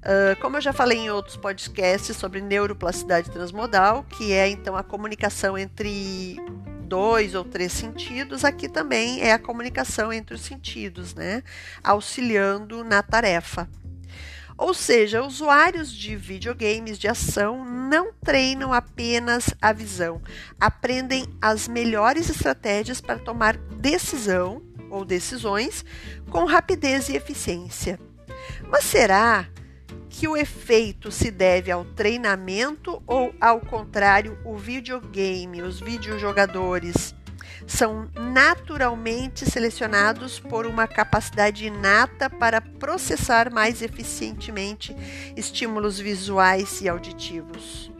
uh, 0.00 0.40
como 0.40 0.56
eu 0.56 0.60
já 0.60 0.72
falei 0.72 0.98
em 0.98 1.10
outros 1.10 1.36
podcasts 1.36 2.16
sobre 2.16 2.40
neuroplasticidade 2.40 3.30
transmodal, 3.30 4.04
que 4.04 4.32
é 4.32 4.48
então 4.48 4.76
a 4.76 4.82
comunicação 4.82 5.58
entre 5.58 6.36
dois 6.84 7.34
ou 7.34 7.44
três 7.44 7.72
sentidos, 7.72 8.44
aqui 8.44 8.68
também 8.68 9.20
é 9.20 9.32
a 9.32 9.38
comunicação 9.38 10.10
entre 10.10 10.34
os 10.34 10.40
sentidos, 10.40 11.14
né? 11.14 11.42
Auxiliando 11.84 12.82
na 12.82 13.02
tarefa. 13.02 13.68
Ou 14.58 14.74
seja, 14.74 15.22
usuários 15.22 15.92
de 15.92 16.16
videogames 16.16 16.98
de 16.98 17.06
ação 17.06 17.64
não 17.64 18.12
treinam 18.12 18.72
apenas 18.72 19.54
a 19.62 19.72
visão, 19.72 20.20
aprendem 20.60 21.24
as 21.40 21.68
melhores 21.68 22.28
estratégias 22.28 23.00
para 23.00 23.20
tomar 23.20 23.56
decisão 23.56 24.60
ou 24.90 25.04
decisões 25.04 25.84
com 26.28 26.44
rapidez 26.44 27.08
e 27.08 27.14
eficiência. 27.14 28.00
Mas 28.68 28.82
será 28.82 29.46
que 30.08 30.26
o 30.26 30.36
efeito 30.36 31.12
se 31.12 31.30
deve 31.30 31.70
ao 31.70 31.84
treinamento 31.84 33.00
ou, 33.06 33.32
ao 33.40 33.60
contrário, 33.60 34.36
o 34.44 34.56
videogame, 34.56 35.62
os 35.62 35.78
videojogadores 35.78 37.14
são 37.66 38.08
naturalmente 38.14 39.48
selecionados 39.48 40.38
por 40.40 40.66
uma 40.66 40.86
capacidade 40.86 41.66
inata 41.66 42.28
para 42.28 42.60
processar 42.60 43.52
mais 43.52 43.82
eficientemente 43.82 44.94
estímulos 45.36 45.98
visuais 45.98 46.80
e 46.80 46.88
auditivos. 46.88 47.90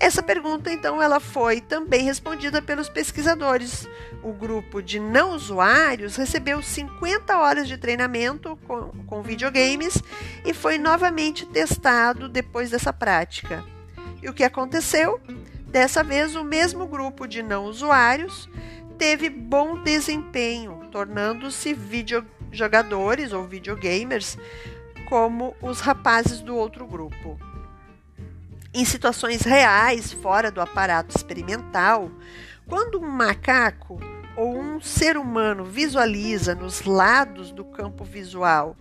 Essa 0.00 0.22
pergunta, 0.22 0.72
então, 0.72 1.00
ela 1.02 1.20
foi 1.20 1.60
também 1.60 2.04
respondida 2.04 2.62
pelos 2.62 2.88
pesquisadores. 2.88 3.86
O 4.22 4.32
grupo 4.32 4.80
de 4.80 4.98
não 4.98 5.34
usuários 5.34 6.16
recebeu 6.16 6.62
50 6.62 7.36
horas 7.36 7.68
de 7.68 7.76
treinamento 7.76 8.56
com, 8.66 8.88
com 9.06 9.22
videogames 9.22 10.02
e 10.42 10.54
foi 10.54 10.78
novamente 10.78 11.44
testado 11.44 12.30
depois 12.30 12.70
dessa 12.70 12.94
prática. 12.94 13.62
E 14.22 14.28
o 14.30 14.32
que 14.32 14.42
aconteceu? 14.42 15.20
Dessa 15.70 16.02
vez, 16.02 16.34
o 16.34 16.42
mesmo 16.42 16.86
grupo 16.86 17.28
de 17.28 17.42
não 17.42 17.64
usuários 17.66 18.48
teve 18.98 19.30
bom 19.30 19.80
desempenho, 19.82 20.88
tornando-se 20.90 21.72
videojogadores 21.72 23.32
ou 23.32 23.44
videogamers 23.44 24.36
como 25.08 25.54
os 25.62 25.80
rapazes 25.80 26.40
do 26.40 26.56
outro 26.56 26.86
grupo. 26.86 27.38
Em 28.74 28.84
situações 28.84 29.42
reais, 29.42 30.12
fora 30.12 30.50
do 30.50 30.60
aparato 30.60 31.16
experimental, 31.16 32.10
quando 32.66 33.00
um 33.00 33.08
macaco 33.08 33.98
ou 34.36 34.58
um 34.58 34.80
ser 34.80 35.16
humano 35.16 35.64
visualiza 35.64 36.54
nos 36.54 36.82
lados 36.82 37.52
do 37.52 37.64
campo 37.64 38.04
visual 38.04 38.76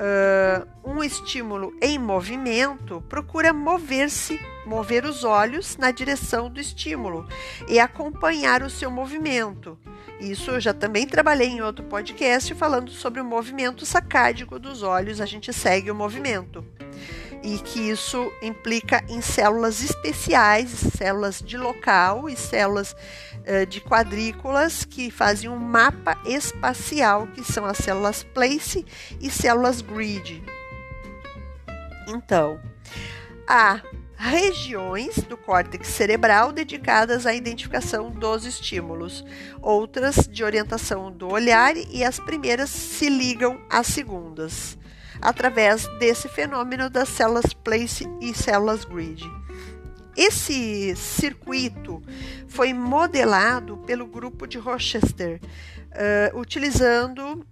uh, 0.00 0.66
um 0.84 1.02
estímulo 1.02 1.74
em 1.80 1.98
movimento, 1.98 3.02
procura 3.08 3.52
mover-se, 3.52 4.40
mover 4.70 5.04
os 5.04 5.24
olhos 5.24 5.76
na 5.76 5.90
direção 5.90 6.48
do 6.48 6.60
estímulo 6.60 7.26
e 7.68 7.80
acompanhar 7.80 8.62
o 8.62 8.70
seu 8.70 8.88
movimento. 8.88 9.76
Isso 10.20 10.52
eu 10.52 10.60
já 10.60 10.72
também 10.72 11.08
trabalhei 11.08 11.48
em 11.48 11.60
outro 11.60 11.84
podcast 11.86 12.54
falando 12.54 12.92
sobre 12.92 13.20
o 13.20 13.24
movimento 13.24 13.84
sacádico 13.84 14.60
dos 14.60 14.84
olhos, 14.84 15.20
a 15.20 15.26
gente 15.26 15.52
segue 15.52 15.90
o 15.90 15.94
movimento 15.94 16.64
e 17.42 17.58
que 17.58 17.80
isso 17.90 18.32
implica 18.40 19.02
em 19.08 19.20
células 19.20 19.82
especiais, 19.82 20.70
células 20.70 21.40
de 21.40 21.56
local 21.56 22.28
e 22.28 22.36
células 22.36 22.92
uh, 22.92 23.66
de 23.66 23.80
quadrículas 23.80 24.84
que 24.84 25.10
fazem 25.10 25.50
um 25.50 25.56
mapa 25.56 26.16
espacial, 26.24 27.26
que 27.28 27.42
são 27.42 27.64
as 27.64 27.78
células 27.78 28.22
place 28.22 28.86
e 29.20 29.30
células 29.30 29.80
grid. 29.80 30.44
Então, 32.06 32.60
há 33.48 33.80
regiões 34.20 35.16
do 35.16 35.34
córtex 35.34 35.88
cerebral 35.88 36.52
dedicadas 36.52 37.24
à 37.24 37.32
identificação 37.32 38.10
dos 38.10 38.44
estímulos, 38.44 39.24
outras 39.62 40.28
de 40.30 40.44
orientação 40.44 41.10
do 41.10 41.26
olhar 41.26 41.74
e 41.74 42.04
as 42.04 42.20
primeiras 42.20 42.68
se 42.68 43.08
ligam 43.08 43.58
às 43.70 43.86
segundas 43.86 44.76
através 45.22 45.86
desse 45.98 46.28
fenômeno 46.28 46.90
das 46.90 47.08
células 47.08 47.54
place 47.54 48.06
e 48.20 48.34
células 48.34 48.84
grid. 48.84 49.24
Esse 50.14 50.94
circuito 50.96 52.02
foi 52.46 52.74
modelado 52.74 53.78
pelo 53.78 54.06
grupo 54.06 54.46
de 54.46 54.58
Rochester, 54.58 55.40
uh, 55.42 56.38
utilizando 56.38 57.46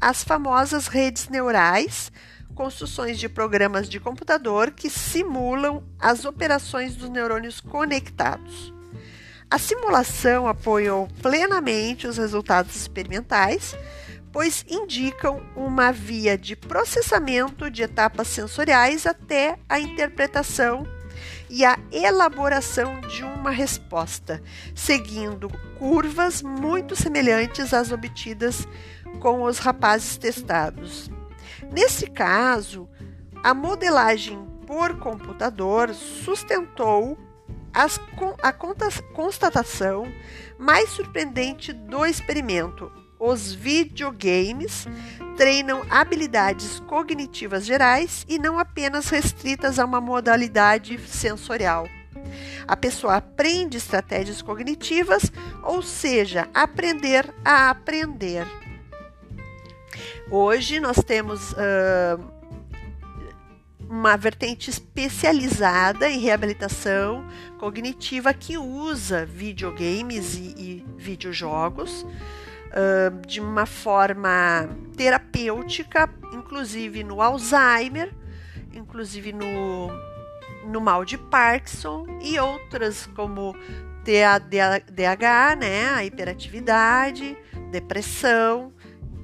as 0.00 0.24
famosas 0.24 0.86
redes 0.86 1.28
neurais, 1.28 2.10
construções 2.54 3.18
de 3.18 3.28
programas 3.28 3.88
de 3.88 4.00
computador 4.00 4.70
que 4.70 4.88
simulam 4.88 5.82
as 5.98 6.24
operações 6.24 6.94
dos 6.96 7.10
neurônios 7.10 7.60
conectados. 7.60 8.72
A 9.50 9.58
simulação 9.58 10.48
apoiou 10.48 11.08
plenamente 11.20 12.06
os 12.06 12.16
resultados 12.16 12.74
experimentais, 12.74 13.76
pois 14.32 14.64
indicam 14.68 15.40
uma 15.54 15.92
via 15.92 16.36
de 16.36 16.56
processamento 16.56 17.70
de 17.70 17.82
etapas 17.82 18.28
sensoriais 18.28 19.06
até 19.06 19.58
a 19.68 19.78
interpretação 19.78 20.86
e 21.48 21.64
a 21.64 21.78
elaboração 21.92 23.00
de 23.02 23.22
uma 23.22 23.50
resposta, 23.50 24.42
seguindo 24.74 25.48
curvas 25.78 26.42
muito 26.42 26.96
semelhantes 26.96 27.72
às 27.72 27.92
obtidas 27.92 28.66
com 29.20 29.42
os 29.44 29.58
rapazes 29.58 30.16
testados. 30.16 31.08
Nesse 31.72 32.06
caso, 32.06 32.88
a 33.42 33.52
modelagem 33.52 34.44
por 34.66 34.98
computador 34.98 35.92
sustentou 35.94 37.18
as, 37.72 38.00
a 38.42 38.52
constatação 38.52 40.06
mais 40.58 40.90
surpreendente 40.90 41.72
do 41.72 42.06
experimento, 42.06 42.90
os 43.18 43.52
videogames 43.52 44.86
treinam 45.36 45.82
habilidades 45.90 46.78
cognitivas 46.80 47.64
gerais 47.64 48.24
e 48.28 48.38
não 48.38 48.58
apenas 48.58 49.08
restritas 49.08 49.78
a 49.78 49.84
uma 49.84 50.00
modalidade 50.00 50.98
sensorial. 51.08 51.88
A 52.66 52.76
pessoa 52.76 53.16
aprende 53.16 53.76
estratégias 53.76 54.40
cognitivas, 54.40 55.30
ou 55.62 55.82
seja, 55.82 56.48
aprender 56.54 57.32
a 57.44 57.70
aprender. 57.70 58.46
Hoje 60.30 60.80
nós 60.80 60.96
temos 61.04 61.52
uh, 61.52 62.34
uma 63.88 64.16
vertente 64.16 64.70
especializada 64.70 66.08
em 66.08 66.18
reabilitação 66.18 67.26
cognitiva 67.58 68.32
que 68.32 68.56
usa 68.56 69.26
videogames 69.26 70.34
e, 70.34 70.54
e 70.56 70.86
videojogos 70.96 72.02
uh, 72.02 73.26
de 73.26 73.38
uma 73.40 73.66
forma 73.66 74.68
terapêutica, 74.96 76.08
inclusive 76.32 77.04
no 77.04 77.20
Alzheimer, 77.20 78.12
inclusive 78.72 79.30
no, 79.32 79.88
no 80.66 80.80
mal 80.80 81.04
de 81.04 81.18
Parkinson 81.18 82.06
e 82.22 82.38
outras 82.38 83.06
como 83.14 83.54
TADH, 84.04 85.56
né, 85.56 85.88
a 85.90 86.04
hiperatividade, 86.04 87.36
depressão. 87.70 88.73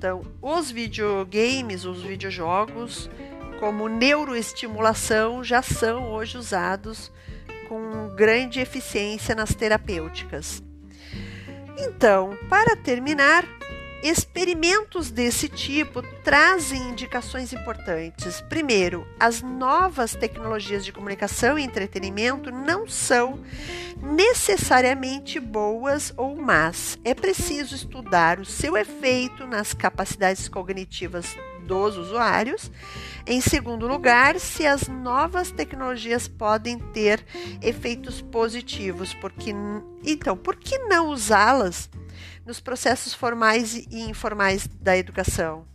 Então, 0.00 0.22
os 0.40 0.70
videogames, 0.70 1.84
os 1.84 2.00
videojogos, 2.00 3.10
como 3.58 3.86
neuroestimulação, 3.86 5.44
já 5.44 5.60
são 5.60 6.10
hoje 6.10 6.38
usados 6.38 7.12
com 7.68 8.08
grande 8.16 8.60
eficiência 8.60 9.34
nas 9.34 9.54
terapêuticas. 9.54 10.62
Então, 11.76 12.30
para 12.48 12.74
terminar, 12.76 13.44
experimentos 14.02 15.10
desse 15.10 15.48
tipo 15.48 16.02
trazem 16.24 16.90
indicações 16.90 17.52
importantes. 17.52 18.40
Primeiro, 18.42 19.06
as 19.18 19.42
novas 19.42 20.14
tecnologias 20.14 20.84
de 20.84 20.92
comunicação 20.92 21.58
e 21.58 21.62
entretenimento 21.62 22.50
não 22.50 22.88
são 22.88 23.40
necessariamente 24.02 25.38
boas 25.38 26.12
ou 26.16 26.36
más. 26.36 26.98
É 27.04 27.14
preciso 27.14 27.74
estudar 27.74 28.40
o 28.40 28.44
seu 28.44 28.76
efeito 28.76 29.46
nas 29.46 29.74
capacidades 29.74 30.48
cognitivas 30.48 31.36
dos 31.66 31.96
usuários. 31.96 32.70
Em 33.26 33.40
segundo 33.40 33.87
lugar, 33.87 34.38
se 34.40 34.66
as 34.66 34.88
novas 34.88 35.50
tecnologias 35.50 36.26
podem 36.26 36.78
ter 36.78 37.24
efeitos 37.61 38.20
positivos, 38.20 39.14
porque 39.14 39.54
então, 40.04 40.37
por 40.37 40.56
que 40.56 40.78
não 40.78 41.09
usá-las 41.09 41.90
nos 42.46 42.61
processos 42.61 43.12
formais 43.14 43.74
e 43.74 44.09
informais 44.09 44.66
da 44.66 44.96
educação? 44.96 45.66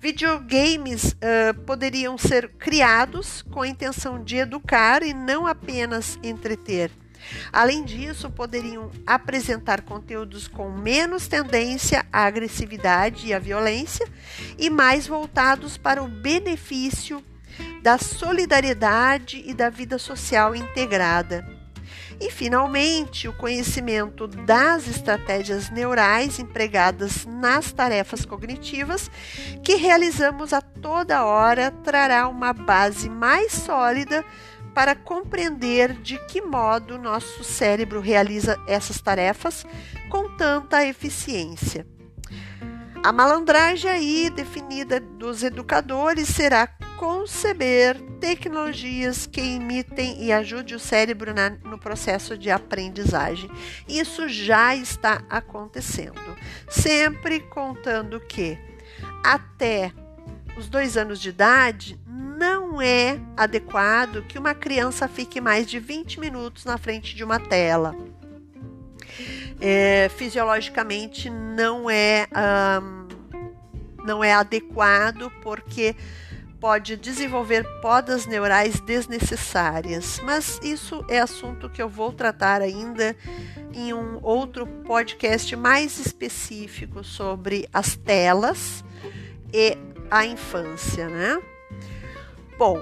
Videogames 0.00 1.12
uh, 1.12 1.54
poderiam 1.64 2.18
ser 2.18 2.48
criados 2.58 3.42
com 3.42 3.62
a 3.62 3.68
intenção 3.68 4.22
de 4.22 4.36
educar 4.36 5.02
e 5.02 5.14
não 5.14 5.46
apenas 5.46 6.18
entreter. 6.24 6.90
Além 7.52 7.84
disso, 7.84 8.30
poderiam 8.30 8.90
apresentar 9.06 9.82
conteúdos 9.82 10.48
com 10.48 10.70
menos 10.70 11.28
tendência 11.28 12.04
à 12.12 12.24
agressividade 12.24 13.26
e 13.26 13.34
à 13.34 13.38
violência 13.38 14.06
e 14.58 14.70
mais 14.70 15.06
voltados 15.06 15.76
para 15.76 16.02
o 16.02 16.08
benefício 16.08 17.22
da 17.82 17.98
solidariedade 17.98 19.42
e 19.44 19.52
da 19.52 19.68
vida 19.68 19.98
social 19.98 20.54
integrada. 20.54 21.62
E, 22.20 22.30
finalmente, 22.30 23.26
o 23.26 23.32
conhecimento 23.32 24.28
das 24.28 24.86
estratégias 24.86 25.70
neurais 25.70 26.38
empregadas 26.38 27.26
nas 27.26 27.72
tarefas 27.72 28.24
cognitivas 28.24 29.10
que 29.64 29.74
realizamos 29.74 30.52
a 30.52 30.60
toda 30.60 31.24
hora 31.24 31.72
trará 31.82 32.28
uma 32.28 32.52
base 32.52 33.08
mais 33.08 33.52
sólida 33.52 34.24
para 34.74 34.94
compreender 34.94 35.94
de 35.94 36.18
que 36.26 36.40
modo 36.40 36.98
nosso 36.98 37.44
cérebro 37.44 38.00
realiza 38.00 38.58
essas 38.66 39.00
tarefas 39.00 39.66
com 40.08 40.28
tanta 40.36 40.84
eficiência. 40.86 41.86
A 43.04 43.10
malandragem 43.10 43.90
aí 43.90 44.30
definida 44.30 45.00
dos 45.00 45.42
educadores 45.42 46.28
será 46.28 46.68
conceber 46.96 48.00
tecnologias 48.20 49.26
que 49.26 49.40
imitem 49.40 50.22
e 50.22 50.32
ajudem 50.32 50.76
o 50.76 50.78
cérebro 50.78 51.34
na, 51.34 51.50
no 51.50 51.76
processo 51.76 52.38
de 52.38 52.48
aprendizagem. 52.48 53.50
Isso 53.88 54.28
já 54.28 54.76
está 54.76 55.24
acontecendo, 55.28 56.36
sempre 56.68 57.40
contando 57.40 58.20
que 58.20 58.56
até 59.24 59.92
os 60.56 60.68
dois 60.68 60.96
anos 60.96 61.20
de 61.20 61.30
idade 61.30 61.98
não 62.06 62.61
é 62.80 63.18
adequado 63.36 64.22
que 64.22 64.38
uma 64.38 64.54
criança 64.54 65.08
fique 65.08 65.40
mais 65.40 65.66
de 65.66 65.78
20 65.78 66.20
minutos 66.20 66.64
na 66.64 66.78
frente 66.78 67.14
de 67.14 67.24
uma 67.24 67.38
tela. 67.38 67.94
É, 69.60 70.08
fisiologicamente 70.16 71.30
não 71.30 71.88
é 71.88 72.26
não 74.04 74.24
é 74.24 74.32
adequado 74.32 75.30
porque 75.42 75.94
pode 76.62 76.96
desenvolver 76.96 77.64
podas 77.80 78.24
neurais 78.26 78.80
desnecessárias, 78.80 80.20
mas 80.24 80.60
isso 80.62 81.04
é 81.08 81.18
assunto 81.18 81.68
que 81.68 81.82
eu 81.82 81.88
vou 81.88 82.12
tratar 82.12 82.62
ainda 82.62 83.16
em 83.74 83.92
um 83.92 84.18
outro 84.22 84.66
podcast 84.66 85.56
mais 85.56 85.98
específico 85.98 87.02
sobre 87.02 87.68
as 87.72 87.96
telas 87.96 88.84
e 89.52 89.76
a 90.10 90.24
infância, 90.24 91.08
né? 91.08 91.42
Bom, 92.58 92.78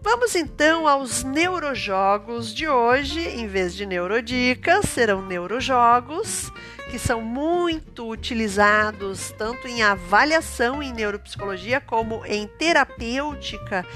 vamos 0.00 0.34
então 0.34 0.86
aos 0.86 1.24
neurojogos 1.24 2.54
de 2.54 2.68
hoje. 2.68 3.20
Em 3.20 3.46
vez 3.46 3.74
de 3.74 3.84
neurodicas, 3.84 4.86
serão 4.86 5.26
neurojogos 5.26 6.50
que 6.90 6.98
são 6.98 7.20
muito 7.20 8.08
utilizados 8.08 9.32
tanto 9.38 9.68
em 9.68 9.82
avaliação 9.82 10.82
em 10.82 10.92
neuropsicologia 10.92 11.80
como 11.80 12.24
em 12.26 12.46
terapêutica, 12.46 13.86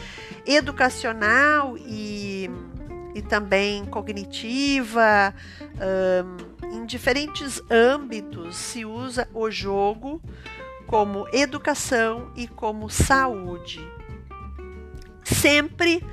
educacional 0.47 1.77
e, 1.79 2.51
e 3.15 3.23
também 3.23 3.85
cognitiva. 3.87 5.35
Um, 6.63 6.77
em 6.77 6.85
diferentes 6.85 7.63
âmbitos 7.71 8.57
se 8.57 8.85
usa 8.85 9.29
o 9.33 9.51
jogo 9.51 10.21
como 10.87 11.27
educação 11.33 12.33
e 12.37 12.47
como 12.47 12.91
saúde. 12.91 13.81
Sempre 15.25 16.05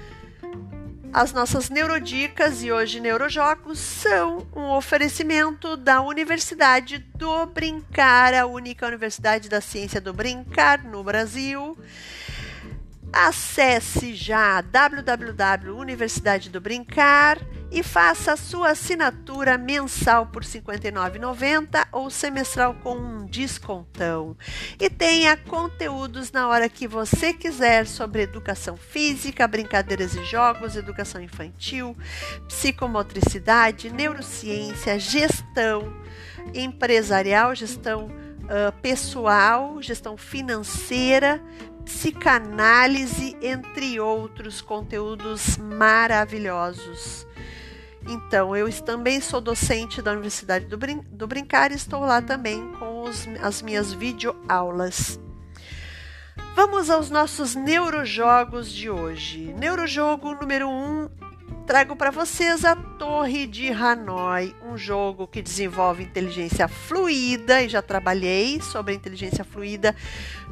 as 1.14 1.34
nossas 1.34 1.70
neurodicas 1.70 2.64
e 2.64 2.72
hoje 2.72 3.02
neurojogos 3.02 3.80
são 3.80 4.48
um 4.56 4.72
oferecimento 4.72 5.76
da 5.76 6.02
Universidade 6.02 7.00
do 7.16 7.46
Brincar, 7.48 8.34
a 8.34 8.46
única 8.46 8.88
universidade 8.88 9.50
da 9.50 9.60
ciência 9.60 10.00
do 10.00 10.14
brincar 10.14 10.84
no 10.84 11.04
Brasil. 11.04 11.78
Acesse 13.12 14.16
já 14.16 14.62
www.universidade 14.62 16.50
do 16.50 16.62
Brincar 16.62 17.38
e 17.72 17.82
faça 17.82 18.34
a 18.34 18.38
sua 18.38 18.72
assinatura 18.72 19.58
mensal 19.58 20.28
por 20.28 20.44
R$ 20.44 20.50
59,90 20.50 21.88
ou 21.92 22.10
semestral 22.10 22.76
com 22.76 22.96
um 22.98 23.26
descontão. 23.26 24.36
E 24.78 24.90
tenha 24.90 25.38
conteúdos 25.38 26.32
na 26.34 26.50
hora 26.50 26.68
que 26.68 26.86
você 26.86 27.34
quiser 27.34 27.88
sobre 27.88 28.24
educação 28.24 28.76
física, 28.76 29.48
brincadeiras 29.48 30.14
e 30.16 30.24
jogos, 30.26 30.76
educação 30.76 31.22
infantil, 31.22 31.96
psicomotricidade, 32.48 33.90
neurociência, 33.90 35.00
gestão 35.00 35.94
empresarial, 36.54 37.56
gestão 37.56 38.08
uh, 38.08 38.72
pessoal, 38.82 39.82
gestão 39.82 40.18
financeira, 40.18 41.42
psicanálise, 41.86 43.36
entre 43.42 44.00
outros 44.00 44.62
conteúdos 44.62 45.58
maravilhosos. 45.58 47.26
Então, 48.08 48.56
eu 48.56 48.72
também 48.82 49.22
sou 49.22 49.40
docente 49.40 50.02
da 50.02 50.12
Universidade 50.12 50.66
do, 50.66 50.78
Brin 50.78 51.02
do 51.12 51.28
Brincar 51.28 51.72
e 51.72 51.76
estou 51.76 52.02
lá 52.02 52.22
também 52.22 52.72
com 52.74 53.04
os, 53.04 53.28
as 53.42 53.62
minhas 53.62 53.94
videoaulas. 53.94 55.20
Vamos 56.56 56.90
aos 56.90 57.10
nossos 57.10 57.56
neurojogos 57.56 58.72
de 58.72 58.90
hoje. 58.90 59.54
Neurojogo 59.58 60.34
número 60.34 60.68
1, 60.68 60.72
um, 60.72 61.10
trago 61.72 61.96
para 61.96 62.12
vocês 62.12 62.66
a 62.66 62.76
Torre 62.76 63.48
de 63.48 63.70
Hanoi, 63.70 64.54
um 64.62 64.76
jogo 64.76 65.26
que 65.26 65.42
desenvolve 65.42 66.04
inteligência 66.04 66.68
fluida 66.68 67.62
e 67.62 67.70
já 67.70 67.82
trabalhei 67.82 68.60
sobre 68.60 68.94
inteligência 68.94 69.46
fluida 69.46 69.96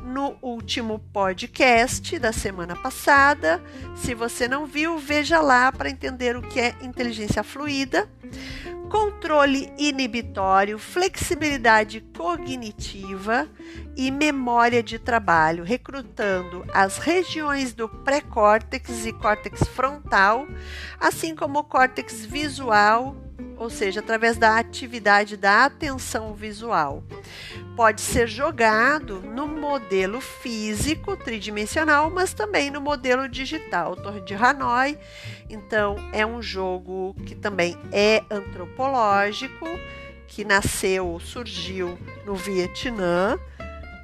no 0.02 0.38
último 0.42 0.98
podcast 1.12 2.18
da 2.20 2.32
semana 2.32 2.74
passada. 2.74 3.62
Se 3.98 4.16
você 4.16 4.48
não 4.48 4.66
viu, 4.66 4.98
veja 4.98 5.42
lá 5.42 5.74
para 5.74 5.90
entender 5.90 6.38
o 6.38 6.42
que 6.42 6.58
é 6.58 6.74
inteligência 6.82 7.44
fluida. 7.44 8.08
Controle 8.90 9.72
inibitório, 9.78 10.80
flexibilidade 10.80 12.02
cognitiva 12.18 13.48
e 13.96 14.10
memória 14.10 14.82
de 14.82 14.98
trabalho, 14.98 15.64
recrutando 15.64 16.66
as 16.74 16.98
regiões 16.98 17.74
do 17.74 17.88
pré-córtex 17.88 19.06
e 19.06 19.14
córtex 19.14 19.68
frontal, 19.68 20.48
assim 21.00 21.36
como 21.36 21.60
o 21.60 21.64
córtex 21.64 22.26
visual 22.26 23.16
ou 23.60 23.70
seja, 23.70 24.00
através 24.00 24.38
da 24.38 24.58
atividade 24.58 25.36
da 25.36 25.66
atenção 25.66 26.34
visual. 26.34 27.04
Pode 27.76 28.02
ser 28.02 28.28
jogado 28.28 29.22
no 29.22 29.48
modelo 29.48 30.22
físico 30.22 31.16
tridimensional, 31.18 32.10
mas 32.10 32.34
também 32.34 32.72
no 32.72 32.80
modelo 32.80 33.28
digital. 33.28 33.96
Torre 33.98 34.22
de 34.22 34.34
Hanoi, 34.34 34.98
então, 35.50 35.98
é 36.14 36.26
um 36.26 36.42
jogo 36.42 37.16
que 37.26 37.36
também 37.36 37.78
é 37.92 38.24
antropológico, 38.32 39.66
que 40.28 40.46
nasceu, 40.46 41.20
surgiu 41.20 41.98
no 42.26 42.36
Vietnã 42.36 43.38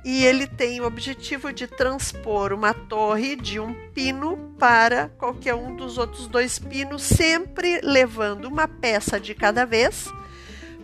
e 0.05 0.23
ele 0.23 0.45
tem 0.45 0.79
o 0.79 0.85
objetivo 0.85 1.51
de 1.51 1.65
transpor 1.65 2.53
uma 2.53 2.75
torre 2.75 3.35
de 3.35 3.59
um 3.59 3.73
pino 3.89 4.53
para 4.59 5.09
qualquer 5.09 5.55
um 5.55 5.75
dos 5.75 5.97
outros 5.97 6.27
dois 6.27 6.59
pinos, 6.59 7.01
sempre 7.01 7.81
levando 7.81 8.45
uma 8.45 8.67
peça 8.67 9.19
de 9.19 9.33
cada 9.33 9.65
vez 9.65 10.07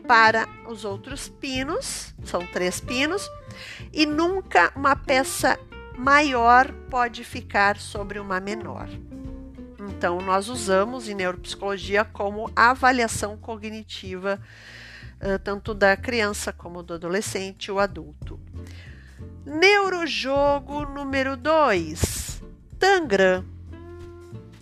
para 0.08 0.50
os 0.68 0.84
outros 0.84 1.30
pinos, 1.30 2.16
são 2.26 2.44
três 2.48 2.82
pinos, 2.82 3.30
e 3.94 4.08
nunca 4.08 4.74
uma 4.76 4.96
peça 4.96 5.60
maior 5.96 6.72
pode 6.90 7.24
ficar 7.24 7.78
sobre 7.78 8.18
uma 8.18 8.40
menor. 8.40 8.90
Então, 9.80 10.20
nós 10.20 10.50
usamos 10.50 11.08
em 11.08 11.14
neuropsicologia 11.14 12.04
como 12.04 12.52
avaliação 12.56 13.38
cognitiva, 13.38 14.42
tanto 15.44 15.76
da 15.76 15.96
criança 15.96 16.52
como 16.52 16.82
do 16.82 16.96
adolescente 16.96 17.72
ou 17.72 17.80
adulto. 17.80 18.40
Neurojogo 19.44 20.86
número 20.86 21.36
2, 21.36 22.44
Tangram. 22.78 23.44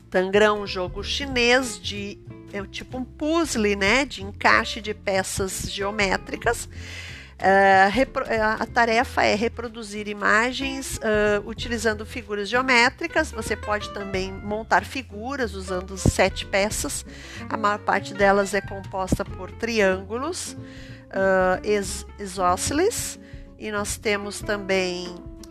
Tangram 0.09 0.57
é 0.57 0.61
um 0.61 0.65
jogo 0.65 1.03
chinês 1.03 1.77
de 1.77 2.17
é 2.53 2.63
tipo 2.63 2.97
um 2.97 3.03
puzzle, 3.03 3.75
né, 3.75 4.05
de 4.05 4.23
encaixe 4.23 4.79
de 4.79 4.93
peças 4.93 5.69
geométricas. 5.69 6.65
Uh, 6.65 8.57
a 8.57 8.65
tarefa 8.65 9.23
é 9.23 9.35
reproduzir 9.35 10.07
imagens 10.07 10.97
uh, 10.97 11.47
utilizando 11.47 12.05
figuras 12.05 12.47
geométricas. 12.47 13.31
Você 13.31 13.57
pode 13.57 13.93
também 13.93 14.31
montar 14.31 14.85
figuras 14.85 15.55
usando 15.55 15.97
sete 15.97 16.45
peças. 16.45 17.05
A 17.49 17.57
maior 17.57 17.79
parte 17.79 18.13
delas 18.13 18.53
é 18.53 18.61
composta 18.61 19.25
por 19.25 19.51
triângulos 19.51 20.53
uh, 20.53 22.17
isósceles 22.17 23.19
e 23.59 23.71
nós 23.71 23.97
temos 23.97 24.39
também 24.39 25.07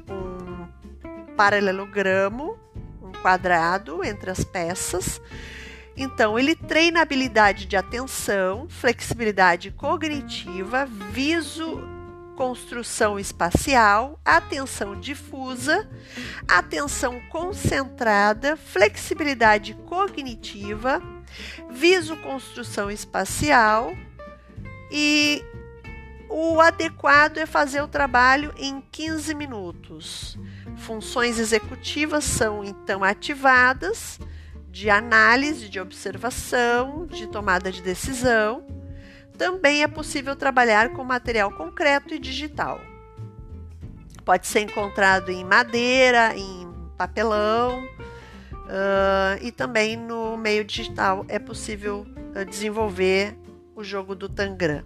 um 0.09 1.35
paralelogramo, 1.37 2.59
um 3.03 3.13
quadrado 3.13 4.03
entre 4.03 4.31
as 4.31 4.43
peças. 4.43 5.21
Então, 5.97 6.39
ele 6.39 6.55
treina 6.55 7.03
habilidade 7.03 7.67
de 7.67 7.77
atenção, 7.77 8.69
flexibilidade 8.69 9.71
cognitiva, 9.73 10.87
viso, 10.87 11.83
construção 12.35 13.19
espacial, 13.19 14.19
atenção 14.25 14.99
difusa, 14.99 15.91
atenção 16.47 17.21
concentrada, 17.29 18.57
flexibilidade 18.57 19.75
cognitiva, 19.87 21.03
viso, 21.69 22.17
construção 22.19 22.91
espacial 22.91 23.93
e 24.91 25.45
o 26.29 26.61
adequado 26.61 27.39
é 27.39 27.47
fazer 27.47 27.83
o 27.83 27.89
trabalho 27.89 28.53
em 28.57 28.83
15 28.93 29.35
minutos. 29.35 30.39
Funções 30.77 31.39
executivas 31.39 32.25
são 32.25 32.63
então 32.63 33.03
ativadas 33.03 34.19
de 34.71 34.91
análise, 34.91 35.69
de 35.69 35.81
observação, 35.81 37.07
de 37.07 37.27
tomada 37.27 37.73
de 37.73 37.83
decisão. 37.83 38.67
Também 39.37 39.83
é 39.83 39.89
possível 39.89 40.37
trabalhar 40.37 40.91
com 40.91 41.03
material 41.03 41.51
concreto 41.51 42.15
e 42.15 42.19
digital. 42.19 42.81
Pode 44.25 44.47
ser 44.47 44.61
encontrado 44.61 45.31
em 45.31 45.45
madeira, 45.45 46.37
em 46.37 46.69
papelão 46.97 47.83
uh, 48.53 49.41
e 49.41 49.51
também 49.51 49.97
no 49.97 50.37
meio 50.37 50.65
digital 50.65 51.25
é 51.29 51.39
possível 51.39 52.07
desenvolver 52.49 53.37
o 53.75 53.83
jogo 53.83 54.15
do 54.15 54.29
Tangram. 54.29 54.85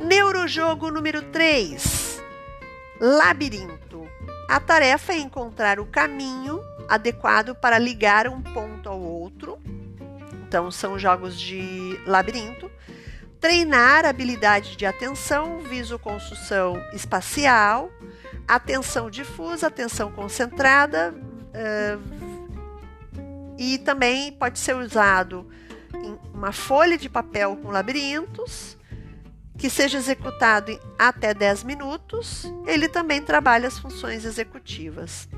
Neurojogo 0.00 0.90
número 0.90 1.20
3: 1.30 2.22
Labirinto. 2.98 4.08
A 4.48 4.58
tarefa 4.58 5.12
é 5.12 5.18
encontrar 5.18 5.78
o 5.78 5.84
caminho 5.84 6.58
adequado 6.88 7.54
para 7.54 7.78
ligar 7.78 8.26
um 8.26 8.40
ponto 8.40 8.88
ao 8.88 8.98
outro. 8.98 9.58
Então, 10.48 10.70
são 10.70 10.98
jogos 10.98 11.38
de 11.38 12.00
labirinto. 12.06 12.70
Treinar 13.38 14.06
habilidade 14.06 14.74
de 14.74 14.86
atenção, 14.86 15.60
visoconstrução 15.60 16.82
espacial, 16.94 17.90
atenção 18.48 19.10
difusa, 19.10 19.66
atenção 19.66 20.10
concentrada, 20.12 21.14
uh, 21.14 22.20
e 23.58 23.76
também 23.78 24.32
pode 24.32 24.58
ser 24.58 24.74
usado 24.74 25.46
em 25.94 26.18
uma 26.32 26.52
folha 26.52 26.96
de 26.96 27.08
papel 27.08 27.56
com 27.62 27.70
labirintos, 27.70 28.79
que 29.60 29.68
seja 29.68 29.98
executado 29.98 30.70
em 30.70 30.80
até 30.98 31.34
10 31.34 31.64
minutos. 31.64 32.50
Ele 32.66 32.88
também 32.88 33.20
trabalha 33.20 33.68
as 33.68 33.78
funções 33.78 34.24
executivas. 34.24 35.28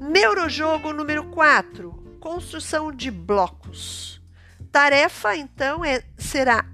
Neurojogo 0.00 0.92
número 0.92 1.24
4: 1.24 1.90
construção 2.20 2.92
de 2.92 3.10
blocos. 3.10 4.22
Tarefa 4.70 5.34
então 5.34 5.84
é, 5.84 6.04
será 6.16 6.64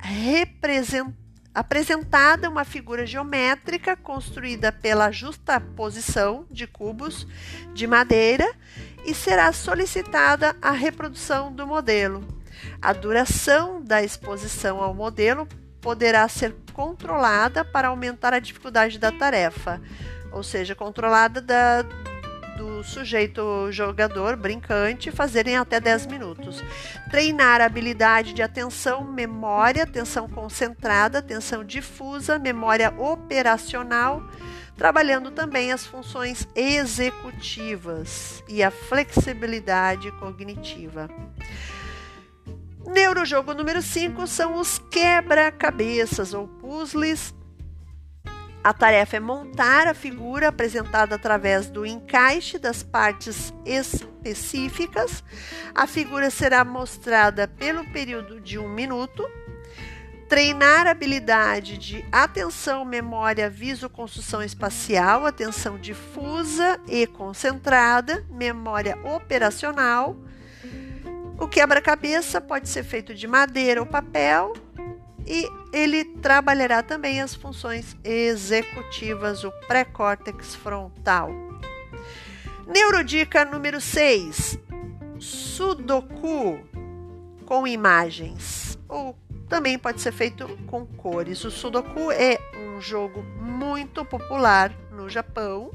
apresentada 1.55 2.51
uma 2.51 2.67
figura 2.67 3.07
geométrica 3.07 3.97
construída 3.97 4.71
pela 4.71 5.11
justa 5.11 5.59
posição 5.59 6.45
de 6.51 6.67
cubos 6.67 7.27
de 7.73 7.87
madeira 7.87 8.53
e 9.07 9.15
será 9.15 9.51
solicitada 9.55 10.55
a 10.61 10.73
reprodução 10.73 11.51
do 11.51 11.67
modelo. 11.67 12.23
A 12.83 12.93
duração 12.93 13.83
da 13.83 14.03
exposição 14.03 14.83
ao 14.83 14.93
modelo 14.93 15.49
poderá 15.85 16.27
ser 16.29 16.57
controlada 16.73 17.63
para 17.63 17.89
aumentar 17.89 18.33
a 18.33 18.39
dificuldade 18.39 18.99
da 18.99 19.13
tarefa, 19.13 19.83
ou 20.33 20.43
seja, 20.43 20.75
controlada 20.75 21.43
da, 21.43 21.83
do 22.57 22.83
sujeito 22.83 23.71
jogador 23.71 24.35
brincante 24.35 25.11
fazerem 25.11 25.59
até 25.59 25.79
10 25.79 26.07
minutos. 26.07 26.65
Treinar 27.11 27.61
a 27.61 27.67
habilidade 27.67 28.33
de 28.33 28.43
atenção, 28.43 29.05
memória, 29.05 29.83
atenção 29.83 30.27
concentrada, 30.27 31.19
atenção 31.19 31.63
difusa, 31.63 32.39
memória 32.39 32.91
operacional, 32.99 34.23
trabalhando 34.79 35.31
também 35.33 35.71
as 35.71 35.85
funções 35.85 36.49
executivas 36.57 38.43
e 38.49 38.63
a 38.63 38.71
flexibilidade 38.71 40.11
cognitiva. 40.13 41.11
Neurojogo 42.87 43.55
número 43.55 43.81
5 43.81 44.27
são 44.27 44.59
os 44.59 44.79
quebra-cabeças 44.91 46.35
ou 46.35 46.47
puzzles. 46.47 47.35
A 48.63 48.73
tarefa 48.73 49.17
é 49.17 49.21
montar 49.21 49.87
a 49.87 49.95
figura 49.95 50.49
apresentada 50.49 51.15
através 51.15 51.69
do 51.69 51.85
encaixe 51.85 52.59
das 52.59 52.83
partes 52.83 53.53
específicas. 53.65 55.25
A 55.75 55.87
figura 55.87 56.31
será 56.31 56.65
mostrada 56.65 57.49
pelo 57.49 57.85
período 57.91 58.41
de 58.41 58.59
um 58.59 58.69
minuto. 58.69 59.27
Treinar 60.29 60.87
a 60.87 60.91
habilidade 60.91 61.77
de 61.79 62.05
atenção, 62.11 62.85
memória, 62.85 63.49
viso, 63.51 63.89
construção 63.91 64.43
espacial, 64.43 65.27
atenção 65.27 65.79
difusa 65.79 66.81
e 66.89 67.07
concentrada, 67.07 68.25
memória 68.31 68.99
operacional 69.05 70.17
o 71.39 71.49
quebra-cabeça 71.49 72.41
pode 72.41 72.69
ser 72.69 72.85
feito 72.85 73.15
de 73.15 73.27
madeira 73.27 73.81
ou 73.81 73.87
papel 73.87 74.53
e 75.27 75.49
ele 75.73 76.05
trabalhará 76.05 76.83
também 76.83 77.21
as 77.21 77.35
funções 77.35 77.97
executivas, 78.05 79.43
o 79.43 79.51
pré-córtex 79.67 80.55
frontal. 80.55 81.31
Neurodica 82.67 83.45
número 83.45 83.81
6: 83.81 84.59
Sudoku 85.19 86.61
com 87.45 87.67
imagens, 87.67 88.79
ou 88.89 89.17
também 89.49 89.79
pode 89.79 90.01
ser 90.01 90.13
feito 90.13 90.47
com 90.67 90.87
cores. 90.87 91.45
O 91.45 91.51
Sudoku 91.51 92.11
é 92.11 92.39
um 92.57 92.81
jogo 92.81 93.23
muito 93.41 94.05
popular 94.05 94.73
no 94.93 95.09
Japão, 95.09 95.71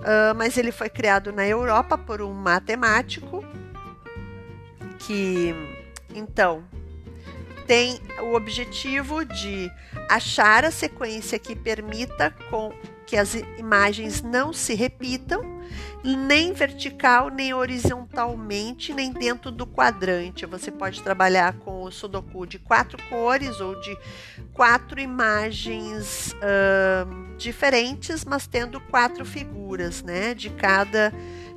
uh, 0.00 0.34
mas 0.36 0.56
ele 0.56 0.72
foi 0.72 0.88
criado 0.88 1.32
na 1.32 1.46
Europa 1.46 1.96
por 1.98 2.22
um 2.22 2.32
matemático 2.32 3.43
que 5.06 5.54
então 6.14 6.64
tem 7.66 8.00
o 8.20 8.34
objetivo 8.34 9.24
de 9.24 9.70
achar 10.08 10.64
a 10.64 10.70
sequência 10.70 11.38
que 11.38 11.56
permita 11.56 12.30
com 12.50 12.72
que 13.06 13.16
as 13.16 13.34
imagens 13.58 14.22
não 14.22 14.52
se 14.52 14.74
repitam, 14.74 15.42
nem 16.02 16.52
vertical, 16.52 17.28
nem 17.28 17.52
horizontalmente, 17.54 18.92
nem 18.92 19.12
dentro 19.12 19.50
do 19.50 19.66
quadrante. 19.66 20.46
Você 20.46 20.70
pode 20.70 21.02
trabalhar 21.02 21.54
com 21.58 21.82
o 21.82 21.90
Sudoku 21.90 22.46
de 22.46 22.58
quatro 22.58 22.98
cores 23.08 23.60
ou 23.60 23.78
de 23.80 23.96
quatro 24.52 25.00
imagens 25.00 26.34
diferentes, 27.36 28.24
mas 28.24 28.46
tendo 28.46 28.80
quatro 28.80 29.24
figuras, 29.24 30.02
né? 30.02 30.34
De 30.34 30.50
cada 30.50 31.12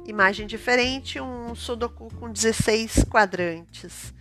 imagem 0.07 0.47
diferente, 0.47 1.19
um 1.19 1.53
Sudoku 1.53 2.11
com 2.15 2.31
16 2.31 3.03
quadrantes. 3.09 4.13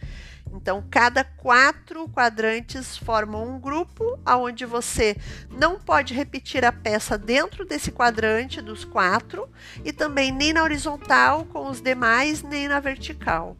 Então, 0.53 0.83
cada 0.91 1.23
quatro 1.23 2.09
quadrantes 2.09 2.97
formam 2.97 3.47
um 3.47 3.61
grupo 3.61 4.19
onde 4.27 4.65
você 4.65 5.17
não 5.51 5.79
pode 5.79 6.15
repetir 6.15 6.65
a 6.65 6.73
peça 6.73 7.19
dentro 7.19 7.65
desse 7.65 7.91
quadrante 7.91 8.63
dos 8.63 8.85
quatro 8.85 9.49
e 9.85 9.93
também 9.93 10.33
nem 10.33 10.53
na 10.53 10.63
horizontal 10.63 11.45
com 11.47 11.69
os 11.69 11.81
demais, 11.81 12.43
nem 12.43 12.69
na 12.69 12.81
vertical. 12.81 13.57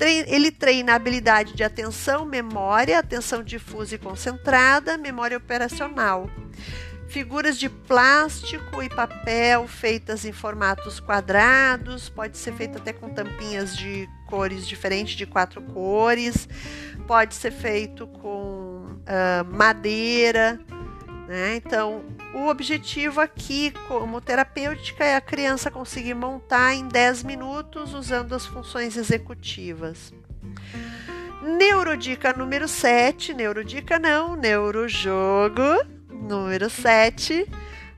Ele 0.00 0.50
treina 0.50 0.92
a 0.92 0.96
habilidade 0.96 1.54
de 1.54 1.62
atenção, 1.62 2.24
memória, 2.24 2.98
atenção 2.98 3.42
difusa 3.42 3.96
e 3.96 3.98
concentrada, 3.98 4.96
memória 4.96 5.36
operacional 5.36 6.30
figuras 7.14 7.56
de 7.56 7.68
plástico 7.68 8.82
e 8.82 8.88
papel 8.88 9.68
feitas 9.68 10.24
em 10.24 10.32
formatos 10.32 10.98
quadrados, 10.98 12.08
pode 12.08 12.36
ser 12.36 12.52
feito 12.54 12.78
até 12.78 12.92
com 12.92 13.08
tampinhas 13.08 13.76
de 13.76 14.08
cores 14.26 14.66
diferentes, 14.66 15.14
de 15.14 15.24
quatro 15.24 15.62
cores, 15.62 16.48
pode 17.06 17.36
ser 17.36 17.52
feito 17.52 18.08
com 18.08 18.88
uh, 18.88 19.44
madeira. 19.48 20.58
Né? 21.28 21.54
Então, 21.54 22.04
o 22.34 22.48
objetivo 22.48 23.20
aqui, 23.20 23.72
como 23.86 24.20
terapêutica, 24.20 25.04
é 25.04 25.14
a 25.14 25.20
criança 25.20 25.70
conseguir 25.70 26.14
montar 26.14 26.74
em 26.74 26.88
10 26.88 27.22
minutos 27.22 27.94
usando 27.94 28.34
as 28.34 28.44
funções 28.44 28.96
executivas. 28.96 30.12
Neurodica 31.40 32.32
número 32.32 32.66
7, 32.66 33.34
neurodica 33.34 34.00
não, 34.00 34.34
neurojogo 34.34 35.93
Número 36.24 36.70
7. 36.70 37.46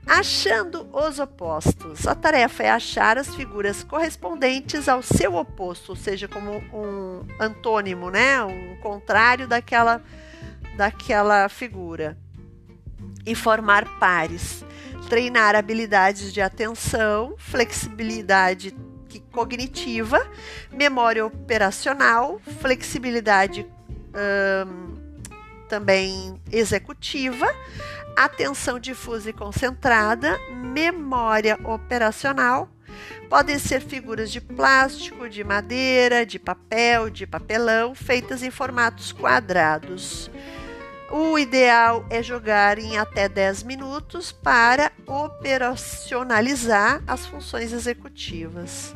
Achando 0.05 0.87
os 0.93 1.17
opostos. 1.17 2.05
A 2.05 2.13
tarefa 2.13 2.63
é 2.63 2.69
achar 2.69 3.17
as 3.17 3.33
figuras 3.33 3.83
correspondentes 3.83 4.87
ao 4.89 5.01
seu 5.01 5.35
oposto, 5.35 5.89
ou 5.89 5.95
seja, 5.95 6.27
como 6.27 6.51
um 6.73 7.25
antônimo, 7.39 8.09
né? 8.09 8.43
Um 8.43 8.77
contrário 8.81 9.47
daquela, 9.47 10.01
daquela 10.75 11.47
figura. 11.47 12.17
E 13.25 13.33
formar 13.33 13.97
pares. 13.97 14.63
Treinar 15.09 15.55
habilidades 15.55 16.33
de 16.33 16.41
atenção, 16.41 17.35
flexibilidade 17.37 18.75
cognitiva, 19.31 20.19
memória 20.71 21.25
operacional, 21.25 22.41
flexibilidade 22.59 23.65
hum, 24.65 24.96
também 25.67 26.39
executiva, 26.51 27.47
atenção 28.15 28.79
difusa 28.79 29.29
e 29.29 29.33
concentrada, 29.33 30.39
memória 30.49 31.59
operacional. 31.63 32.69
Podem 33.29 33.59
ser 33.59 33.81
figuras 33.81 34.31
de 34.31 34.41
plástico, 34.41 35.29
de 35.29 35.43
madeira, 35.43 36.25
de 36.25 36.39
papel, 36.39 37.09
de 37.09 37.27
papelão, 37.27 37.93
feitas 37.93 38.41
em 38.41 38.49
formatos 38.49 39.11
quadrados. 39.11 40.31
O 41.09 41.39
ideal 41.39 42.05
é 42.09 42.21
jogar 42.21 42.77
em 42.77 42.97
até 42.97 43.29
10 43.29 43.63
minutos 43.63 44.31
para 44.31 44.91
operacionalizar 45.05 47.01
as 47.07 47.25
funções 47.25 47.71
executivas. 47.71 48.93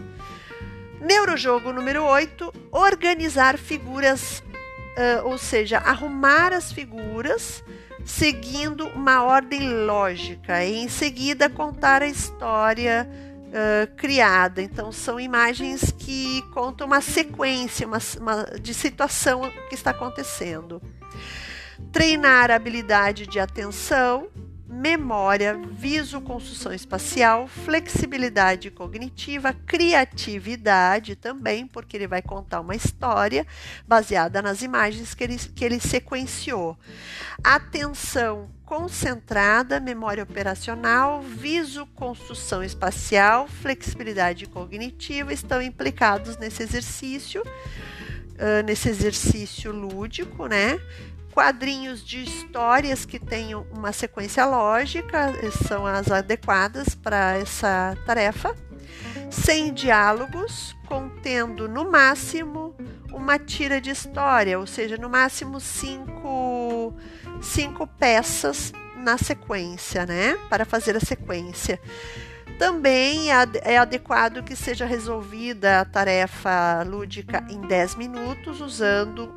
Neurojogo 1.00 1.72
número 1.72 2.04
8: 2.04 2.54
organizar 2.72 3.58
figuras, 3.58 4.44
uh, 4.97 5.27
ou 5.27 5.38
seja, 5.38 5.77
arrumar 5.77 6.54
as 6.54 6.71
figuras 6.71 7.63
seguindo 8.06 8.88
uma 8.89 9.23
ordem 9.23 9.86
lógica 9.86 10.63
e 10.63 10.84
em 10.84 10.89
seguida 10.89 11.49
contar 11.49 12.01
a 12.01 12.08
história 12.08 13.08
uh, 13.47 13.95
criada. 13.95 14.62
Então, 14.62 14.91
são 14.91 15.19
imagens 15.19 15.91
que 15.91 16.41
contam 16.54 16.88
uma 16.88 17.01
sequência 17.01 17.86
uma, 17.86 17.99
uma, 18.19 18.43
de 18.60 18.73
situação 18.73 19.51
que 19.69 19.75
está 19.75 19.91
acontecendo. 19.91 20.82
Treinar 21.91 22.51
a 22.51 22.56
habilidade 22.56 23.27
de 23.27 23.39
atenção, 23.39 24.27
memória, 24.72 25.60
viso-construção 25.70 26.72
espacial, 26.72 27.46
flexibilidade 27.46 28.72
cognitiva, 28.72 29.54
criatividade 29.54 31.16
também, 31.18 31.68
porque 31.68 31.98
ele 31.98 32.08
vai 32.08 32.22
contar 32.22 32.62
uma 32.62 32.74
história 32.74 33.46
baseada 33.86 34.42
nas 34.42 34.62
imagens 34.62 35.14
que 35.14 35.24
ele, 35.26 35.38
que 35.38 35.66
ele 35.66 35.80
sequenciou. 35.80 36.78
Atenção 37.44 38.50
concentrada, 38.66 39.82
memória 39.82 40.24
operacional, 40.24 41.22
viso-construção 41.22 42.64
espacial, 42.64 43.50
flexibilidade 43.50 44.46
cognitiva 44.46 45.34
estão 45.34 45.62
implicados 45.62 46.38
nesse 46.38 46.64
exercício, 46.64 47.44
nesse 48.66 48.88
exercício 48.88 49.74
lúdico, 49.74 50.48
né? 50.48 50.80
Quadrinhos 51.32 52.04
de 52.04 52.24
histórias 52.24 53.06
que 53.06 53.17
tenham 53.17 53.65
uma 53.72 53.91
sequência 53.91 54.46
lógica 54.46 55.34
são 55.67 55.86
as 55.86 56.12
adequadas 56.12 56.94
para 56.94 57.38
essa 57.38 57.98
tarefa, 58.06 58.56
sem 59.30 59.74
diálogos, 59.74 60.76
contendo 60.88 61.67
no 61.67 61.89
máximo 61.89 62.76
uma 63.13 63.39
tira 63.39 63.80
de 63.80 63.89
história, 63.89 64.60
ou 64.60 64.67
seja, 64.67 64.98
no 64.98 65.10
máximo 65.10 65.60
cinco, 65.60 66.94
cinco 67.41 67.88
peças 67.88 68.72
na 68.98 69.17
sequência, 69.17 70.06
né? 70.06 70.38
Para 70.50 70.65
fazer 70.65 70.96
a 70.96 71.00
sequência. 71.00 71.80
Também 72.60 73.32
é 73.63 73.78
adequado 73.78 74.44
que 74.44 74.56
seja 74.56 74.86
resolvida 74.86 75.80
a 75.80 75.86
tarefa 75.86 76.84
lúdica 76.84 77.44
em 77.50 77.60
10 77.62 77.96
minutos, 77.96 78.62
usando 78.62 79.34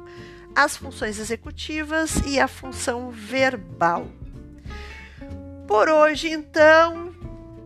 as 0.55 0.77
funções 0.77 1.19
executivas 1.19 2.17
e 2.27 2.39
a 2.39 2.47
função 2.47 3.11
verbal. 3.11 4.07
Por 5.67 5.89
hoje, 5.89 6.31
então, 6.31 7.15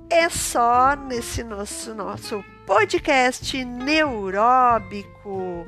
é 0.09 0.29
só 0.29 0.97
nesse 0.97 1.43
nosso, 1.43 1.95
nosso 1.95 2.45
podcast 2.67 3.65
neuróbico. 3.65 5.67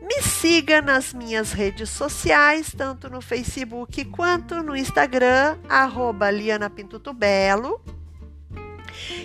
Me 0.00 0.20
siga 0.20 0.82
nas 0.82 1.12
minhas 1.12 1.52
redes 1.52 1.90
sociais, 1.90 2.74
tanto 2.76 3.08
no 3.08 3.20
Facebook 3.20 4.04
quanto 4.06 4.62
no 4.62 4.76
Instagram, 4.76 5.58
arroba 5.68 6.30
Liana 6.30 6.68
Pintuto 6.68 7.12
Belo. 7.12 7.80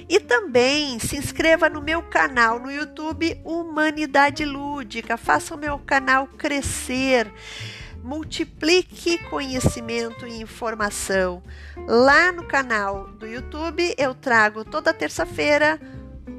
E 0.09 0.19
também 0.19 0.99
se 0.99 1.17
inscreva 1.17 1.69
no 1.69 1.81
meu 1.81 2.01
canal 2.03 2.59
no 2.59 2.71
YouTube 2.71 3.39
Humanidade 3.43 4.45
Lúdica. 4.45 5.17
Faça 5.17 5.55
o 5.55 5.57
meu 5.57 5.79
canal 5.79 6.27
crescer. 6.27 7.31
Multiplique 8.03 9.17
conhecimento 9.29 10.25
e 10.25 10.41
informação. 10.41 11.43
Lá 11.87 12.31
no 12.31 12.43
canal 12.43 13.07
do 13.09 13.27
YouTube 13.27 13.93
eu 13.97 14.13
trago 14.13 14.63
toda 14.63 14.93
terça-feira 14.93 15.79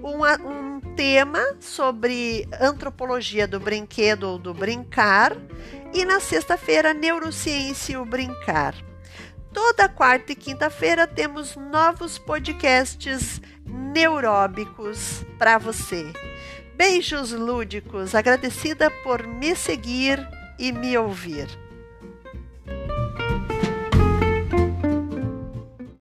um 0.02 0.80
tema 0.94 1.40
sobre 1.60 2.48
antropologia 2.60 3.46
do 3.46 3.60
brinquedo 3.60 4.24
ou 4.24 4.38
do 4.38 4.54
brincar 4.54 5.36
e 5.92 6.04
na 6.04 6.20
sexta-feira 6.20 6.94
neurociência 6.94 7.94
e 7.94 7.96
o 7.96 8.04
brincar. 8.04 8.87
Toda 9.52 9.88
quarta 9.88 10.32
e 10.32 10.36
quinta-feira 10.36 11.06
temos 11.06 11.56
novos 11.56 12.18
podcasts 12.18 13.40
neuróbicos 13.64 15.24
para 15.38 15.58
você. 15.58 16.12
Beijos 16.74 17.32
lúdicos, 17.32 18.14
agradecida 18.14 18.90
por 19.02 19.26
me 19.26 19.56
seguir 19.56 20.24
e 20.58 20.70
me 20.70 20.96
ouvir. 20.96 21.48